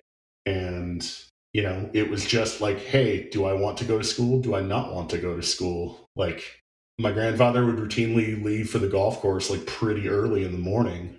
And, 0.44 1.08
you 1.52 1.62
know, 1.62 1.90
it 1.92 2.10
was 2.10 2.24
just 2.24 2.60
like, 2.60 2.78
hey, 2.78 3.28
do 3.30 3.44
I 3.44 3.52
want 3.52 3.78
to 3.78 3.84
go 3.84 3.98
to 3.98 4.04
school? 4.04 4.40
Do 4.40 4.54
I 4.54 4.60
not 4.60 4.94
want 4.94 5.10
to 5.10 5.18
go 5.18 5.36
to 5.36 5.42
school? 5.42 6.06
Like, 6.14 6.60
my 6.98 7.12
grandfather 7.12 7.64
would 7.64 7.76
routinely 7.76 8.42
leave 8.42 8.70
for 8.70 8.78
the 8.78 8.88
golf 8.88 9.20
course 9.20 9.50
like 9.50 9.66
pretty 9.66 10.08
early 10.08 10.44
in 10.44 10.52
the 10.52 10.58
morning. 10.58 11.18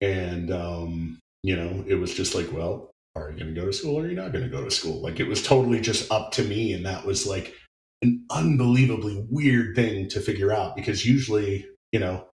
And, 0.00 0.50
um, 0.50 1.18
you 1.42 1.56
know, 1.56 1.84
it 1.86 1.94
was 1.94 2.12
just 2.12 2.34
like, 2.34 2.52
well, 2.52 2.90
are 3.14 3.30
you 3.30 3.38
going 3.38 3.54
to 3.54 3.60
go 3.60 3.66
to 3.66 3.72
school 3.72 3.96
or 3.96 4.02
are 4.02 4.08
you 4.08 4.14
not 4.14 4.32
going 4.32 4.44
to 4.44 4.50
go 4.50 4.62
to 4.62 4.70
school? 4.70 5.00
Like 5.00 5.20
it 5.20 5.28
was 5.28 5.42
totally 5.42 5.80
just 5.80 6.10
up 6.12 6.32
to 6.32 6.42
me. 6.42 6.74
And 6.74 6.84
that 6.84 7.06
was 7.06 7.26
like 7.26 7.54
an 8.02 8.24
unbelievably 8.30 9.26
weird 9.30 9.74
thing 9.74 10.08
to 10.10 10.20
figure 10.20 10.52
out 10.52 10.76
because 10.76 11.06
usually, 11.06 11.66
you 11.92 12.00
know, 12.00 12.26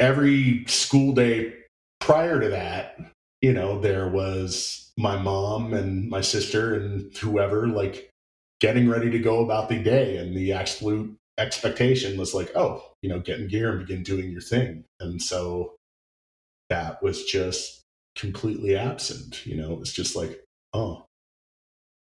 every 0.00 0.64
school 0.66 1.12
day 1.12 1.54
prior 2.00 2.40
to 2.40 2.48
that, 2.50 2.98
you 3.40 3.52
know, 3.52 3.80
there 3.80 4.08
was 4.08 4.92
my 4.96 5.16
mom 5.16 5.74
and 5.74 6.08
my 6.08 6.20
sister 6.20 6.74
and 6.74 7.14
whoever 7.16 7.66
like 7.66 8.10
getting 8.60 8.88
ready 8.88 9.10
to 9.10 9.18
go 9.18 9.44
about 9.44 9.68
the 9.68 9.78
day. 9.78 10.16
And 10.16 10.36
the 10.36 10.52
absolute 10.52 11.14
expectation 11.38 12.18
was 12.18 12.34
like, 12.34 12.50
oh, 12.54 12.92
you 13.02 13.08
know, 13.08 13.20
get 13.20 13.40
in 13.40 13.48
gear 13.48 13.70
and 13.70 13.86
begin 13.86 14.02
doing 14.02 14.30
your 14.30 14.40
thing. 14.40 14.84
And 15.00 15.20
so 15.20 15.74
that 16.70 17.02
was 17.02 17.24
just 17.24 17.82
completely 18.16 18.76
absent. 18.76 19.44
You 19.46 19.56
know, 19.56 19.72
it 19.72 19.80
was 19.80 19.92
just 19.92 20.16
like, 20.16 20.42
oh, 20.72 21.04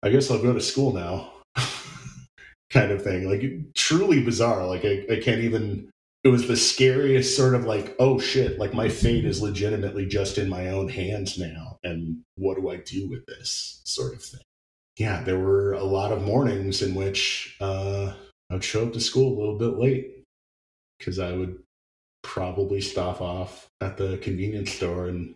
I 0.02 0.10
guess 0.10 0.32
I'll 0.32 0.42
go 0.42 0.54
to 0.54 0.62
school 0.62 0.94
now, 0.94 1.32
kind 2.70 2.92
of 2.92 3.04
thing. 3.04 3.30
Like 3.30 3.44
truly 3.76 4.24
bizarre. 4.24 4.66
Like 4.66 4.86
I, 4.86 5.06
I 5.12 5.20
can't 5.20 5.42
even. 5.42 5.90
It 6.24 6.30
was 6.30 6.48
the 6.48 6.58
scariest 6.58 7.36
sort 7.36 7.56
of 7.56 7.66
like, 7.66 7.96
oh 7.98 8.20
shit! 8.20 8.60
Like 8.60 8.74
my 8.74 8.90
fate 8.90 9.26
is 9.26 9.42
legitimately 9.42 10.06
just 10.06 10.38
in 10.38 10.50
my 10.50 10.70
own 10.70 10.90
hands 10.90 11.38
now, 11.38 11.80
and 11.84 12.24
what 12.36 12.58
do 12.58 12.70
I 12.70 12.78
do 12.78 13.10
with 13.10 13.26
this 13.26 13.82
sort 13.86 14.14
of 14.14 14.22
thing? 14.22 14.42
yeah, 15.00 15.24
there 15.24 15.40
were 15.40 15.74
a 15.74 15.84
lot 15.84 16.12
of 16.12 16.22
mornings 16.22 16.82
in 16.82 16.94
which 16.94 17.56
uh, 17.62 18.14
I 18.50 18.54
would 18.54 18.64
show 18.64 18.86
up 18.86 18.94
to 18.94 19.00
school 19.00 19.34
a 19.34 19.40
little 19.40 19.58
bit 19.58 19.80
late 19.80 20.26
because 21.00 21.20
I 21.20 21.32
would 21.32 21.64
probably 22.22 22.82
stop 22.82 23.22
off 23.22 23.68
at 23.80 23.96
the 23.96 24.18
convenience 24.18 24.74
store 24.74 25.08
and 25.08 25.36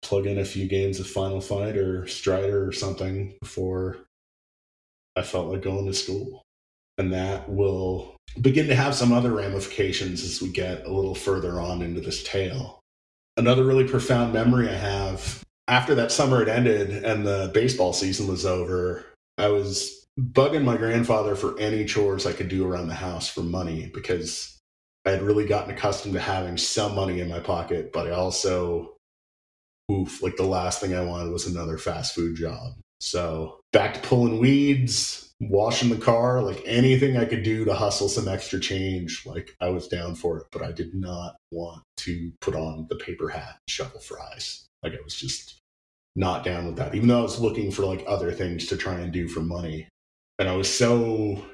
plug 0.00 0.26
in 0.26 0.38
a 0.38 0.46
few 0.46 0.66
games 0.66 0.98
of 0.98 1.06
Final 1.06 1.42
Fight 1.42 1.76
or 1.76 2.06
Strider 2.06 2.66
or 2.66 2.72
something 2.72 3.34
before 3.42 3.98
I 5.14 5.22
felt 5.22 5.52
like 5.52 5.62
going 5.62 5.84
to 5.86 5.92
school. 5.92 6.42
And 6.98 7.12
that 7.12 7.48
will 7.48 8.16
begin 8.40 8.68
to 8.68 8.74
have 8.74 8.94
some 8.94 9.12
other 9.12 9.32
ramifications 9.32 10.22
as 10.24 10.40
we 10.40 10.48
get 10.48 10.86
a 10.86 10.92
little 10.92 11.14
further 11.14 11.60
on 11.60 11.82
into 11.82 12.00
this 12.00 12.22
tale. 12.22 12.80
Another 13.36 13.64
really 13.64 13.86
profound 13.86 14.32
memory 14.32 14.68
I 14.68 14.74
have 14.74 15.42
after 15.68 15.94
that 15.94 16.12
summer 16.12 16.38
had 16.40 16.48
ended 16.48 17.04
and 17.04 17.26
the 17.26 17.50
baseball 17.54 17.92
season 17.92 18.26
was 18.26 18.44
over, 18.44 19.04
I 19.38 19.48
was 19.48 20.06
bugging 20.20 20.64
my 20.64 20.76
grandfather 20.76 21.34
for 21.34 21.58
any 21.58 21.84
chores 21.84 22.26
I 22.26 22.32
could 22.32 22.48
do 22.48 22.66
around 22.66 22.88
the 22.88 22.94
house 22.94 23.28
for 23.28 23.40
money 23.40 23.90
because 23.92 24.58
I 25.04 25.10
had 25.10 25.22
really 25.22 25.46
gotten 25.46 25.74
accustomed 25.74 26.14
to 26.14 26.20
having 26.20 26.56
some 26.56 26.94
money 26.94 27.20
in 27.20 27.28
my 27.28 27.40
pocket, 27.40 27.92
but 27.92 28.06
I 28.06 28.10
also, 28.10 28.96
oof, 29.90 30.22
like 30.22 30.36
the 30.36 30.44
last 30.44 30.80
thing 30.80 30.94
I 30.94 31.04
wanted 31.04 31.32
was 31.32 31.46
another 31.46 31.78
fast 31.78 32.14
food 32.14 32.36
job. 32.36 32.74
So 33.00 33.60
back 33.72 33.94
to 33.94 34.00
pulling 34.00 34.38
weeds, 34.38 35.32
washing 35.40 35.90
the 35.90 35.96
car, 35.96 36.42
like 36.42 36.62
anything 36.64 37.16
I 37.16 37.24
could 37.24 37.42
do 37.42 37.64
to 37.64 37.74
hustle 37.74 38.08
some 38.08 38.28
extra 38.28 38.60
change, 38.60 39.24
like 39.26 39.54
I 39.60 39.68
was 39.68 39.88
down 39.88 40.14
for 40.14 40.38
it, 40.38 40.46
but 40.52 40.62
I 40.62 40.72
did 40.72 40.94
not 40.94 41.36
want 41.50 41.82
to 41.98 42.32
put 42.40 42.54
on 42.54 42.86
the 42.88 42.96
paper 42.96 43.28
hat 43.28 43.56
and 43.56 43.70
shovel 43.70 44.00
fries. 44.00 44.66
Like 44.82 44.92
I 44.92 45.02
was 45.02 45.14
just 45.14 45.58
not 46.16 46.44
down 46.44 46.66
with 46.66 46.76
that, 46.76 46.94
even 46.94 47.08
though 47.08 47.18
I 47.18 47.22
was 47.22 47.40
looking 47.40 47.70
for 47.70 47.84
like 47.84 48.04
other 48.06 48.32
things 48.32 48.66
to 48.66 48.76
try 48.76 48.94
and 48.94 49.12
do 49.12 49.28
for 49.28 49.40
money. 49.40 49.88
And 50.38 50.48
I 50.48 50.56
was 50.56 50.72
so 50.72 51.44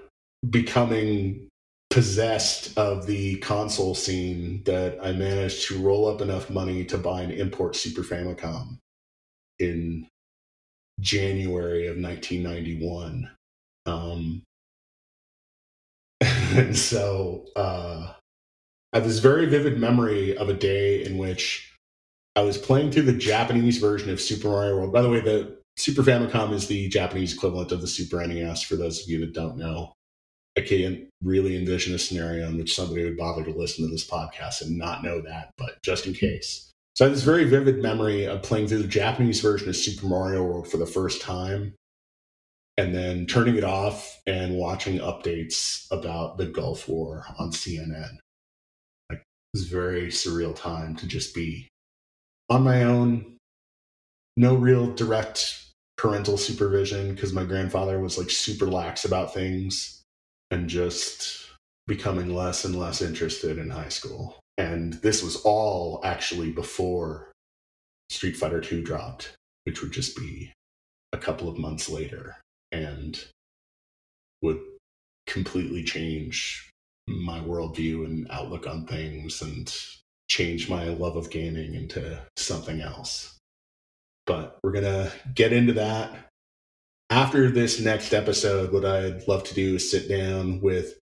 becoming 0.49 1.49
possessed 1.91 2.77
of 2.79 3.07
the 3.07 3.37
console 3.39 3.95
scene 3.95 4.63
that 4.65 4.99
I 5.03 5.13
managed 5.13 5.67
to 5.69 5.79
roll 5.79 6.07
up 6.07 6.21
enough 6.21 6.49
money 6.49 6.85
to 6.87 6.99
buy 6.99 7.23
an 7.23 7.33
import 7.33 7.77
Super 7.77 8.03
Famicom 8.03 8.79
in 9.59 10.07
January 11.01 11.87
of 11.89 11.97
1991. 11.97 13.31
Um, 13.87 14.43
and 16.21 16.77
so 16.77 17.47
uh, 17.57 18.13
I 18.93 18.97
have 18.97 19.07
this 19.07 19.19
very 19.19 19.47
vivid 19.47 19.79
memory 19.79 20.37
of 20.37 20.49
a 20.49 20.55
day 20.55 21.05
in 21.05 21.19
which 21.19 21.73
I 22.37 22.43
was 22.43 22.59
playing 22.59 22.93
through 22.93 23.03
the 23.03 23.13
Japanese 23.13 23.79
version 23.79 24.11
of 24.11 24.21
Super 24.21 24.49
Mario 24.49 24.77
World. 24.77 24.93
By 24.93 25.03
the 25.03 25.11
way, 25.11 25.21
the 25.21 25.59
Super 25.77 26.03
Famicom 26.03 26.53
is 26.53 26.67
the 26.67 26.89
Japanese 26.89 27.35
equivalent 27.35 27.73
of 27.73 27.81
the 27.81 27.87
Super 27.87 28.25
NES. 28.27 28.63
For 28.63 28.77
those 28.77 29.03
of 29.03 29.09
you 29.09 29.21
that 29.21 29.33
don't 29.33 29.57
know, 29.57 29.93
I 30.57 30.63
can't 30.63 31.09
really 31.23 31.57
envision 31.57 31.95
a 31.95 31.99
scenario 31.99 32.49
in 32.49 32.59
which 32.59 32.75
somebody 32.75 33.05
would 33.05 33.17
bother 33.17 33.45
to 33.45 33.51
listen 33.51 33.85
to 33.85 33.91
this 33.91 34.09
podcast 34.09 34.63
and 34.63 34.77
not 34.77 35.03
know 35.03 35.21
that, 35.23 35.51
but 35.57 35.83
just 35.83 36.07
in 36.07 36.15
case. 36.15 36.71
So 36.95 37.05
I 37.05 37.09
have 37.09 37.17
this 37.17 37.25
very 37.25 37.45
vivid 37.45 37.81
memory 37.81 38.27
of 38.27 38.43
playing 38.43 38.69
through 38.69 38.83
the 38.83 38.89
Japanese 38.89 39.41
version 39.41 39.69
of 39.69 39.77
Super 39.77 40.07
Mario 40.07 40.43
World 40.43 40.69
for 40.69 40.77
the 40.77 40.87
first 40.87 41.23
time 41.23 41.75
and 42.81 42.95
then 42.95 43.27
turning 43.27 43.57
it 43.57 43.65
off 43.65 44.23
and 44.27 44.57
watching 44.57 44.99
updates 45.01 45.87
about 45.91 46.39
the 46.39 46.47
Gulf 46.47 46.89
War 46.89 47.27
on 47.39 47.51
CNN. 47.51 48.17
Like, 49.11 49.19
it 49.19 49.53
was 49.53 49.67
a 49.67 49.75
very 49.75 50.07
surreal 50.07 50.57
time 50.57 50.97
to 50.97 51.07
just 51.07 51.35
be 51.35 51.69
on 52.49 52.63
my 52.63 52.85
own, 52.85 53.37
no 54.39 54.55
real 54.55 54.95
direct 54.95 55.63
parental 55.99 56.39
supervision 56.39 57.15
because 57.15 57.35
my 57.35 57.45
grandfather 57.45 58.01
was 58.01 58.17
like 58.17 58.31
super 58.31 58.65
lax 58.65 59.05
about 59.05 59.35
things 59.35 60.03
and 60.51 60.67
just 60.67 61.51
becoming 61.87 62.35
less 62.35 62.65
and 62.65 62.75
less 62.75 63.03
interested 63.03 63.59
in 63.59 63.69
high 63.69 63.91
school. 63.91 64.41
And 64.57 64.95
this 64.95 65.23
was 65.23 65.37
all 65.45 66.01
actually 66.03 66.51
before 66.51 67.31
Street 68.09 68.39
Fighter 68.39 68.63
2 68.63 68.81
dropped, 68.81 69.35
which 69.65 69.83
would 69.83 69.93
just 69.93 70.17
be 70.17 70.51
a 71.13 71.19
couple 71.19 71.47
of 71.47 71.59
months 71.59 71.91
later 71.91 72.37
and 72.73 73.23
would 74.43 74.61
completely 75.27 75.85
change 75.85 76.71
my 77.07 77.41
worldview 77.41 78.05
and 78.05 78.27
outlook 78.31 78.67
on 78.67 78.87
things 78.87 79.43
and 79.43 79.75
change 80.29 80.69
my 80.69 80.85
love 80.85 81.17
of 81.17 81.31
gaming 81.31 81.75
into 81.75 82.21
something 82.37 82.81
else. 82.81 83.37
But 84.27 84.59
we're 84.63 84.73
going 84.73 84.85
to 84.85 85.13
get 85.35 85.53
into 85.53 85.73
that. 85.75 86.29
After 87.11 87.51
this 87.51 87.81
next 87.81 88.15
episode, 88.15 88.73
what 88.73 88.85
I'd 88.85 89.27
love 89.27 89.43
to 89.45 89.55
do 89.55 89.75
is 89.75 89.91
sit 89.91 90.09
down 90.09 90.61
with 90.61 90.99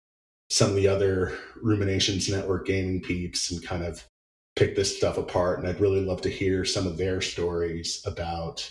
some 0.50 0.70
of 0.70 0.76
the 0.76 0.86
other 0.86 1.36
Ruminations 1.60 2.28
Network 2.28 2.66
gaming 2.66 3.00
peeps 3.00 3.50
and 3.50 3.64
kind 3.64 3.84
of 3.84 4.04
pick 4.54 4.76
this 4.76 4.96
stuff 4.96 5.18
apart. 5.18 5.58
And 5.58 5.66
I'd 5.66 5.80
really 5.80 6.04
love 6.04 6.22
to 6.22 6.30
hear 6.30 6.64
some 6.64 6.86
of 6.86 6.96
their 6.96 7.20
stories 7.20 8.00
about, 8.06 8.70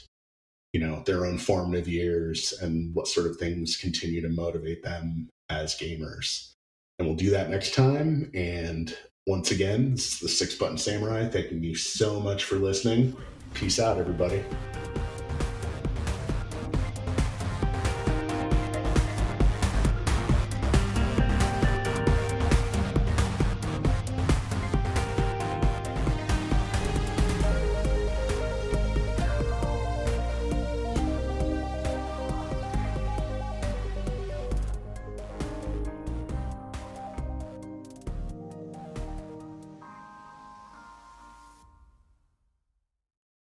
you 0.75 0.81
know, 0.85 1.01
their 1.05 1.25
own 1.25 1.37
formative 1.37 1.87
years 1.87 2.51
and 2.61 2.93
what 2.93 3.07
sort 3.07 3.27
of 3.27 3.37
things 3.37 3.77
continue 3.77 4.21
to 4.21 4.27
motivate 4.27 4.83
them 4.83 5.29
as 5.49 5.73
gamers. 5.73 6.51
And 6.99 7.07
we'll 7.07 7.15
do 7.15 7.29
that 7.29 7.49
next 7.49 7.73
time. 7.73 8.29
And 8.33 8.93
once 9.25 9.51
again, 9.51 9.91
this 9.91 10.15
is 10.15 10.19
the 10.19 10.27
Six 10.27 10.55
Button 10.55 10.77
Samurai. 10.77 11.29
Thanking 11.29 11.63
you 11.63 11.75
so 11.75 12.19
much 12.19 12.43
for 12.43 12.57
listening. 12.57 13.15
Peace 13.53 13.79
out, 13.79 13.97
everybody. 13.97 14.43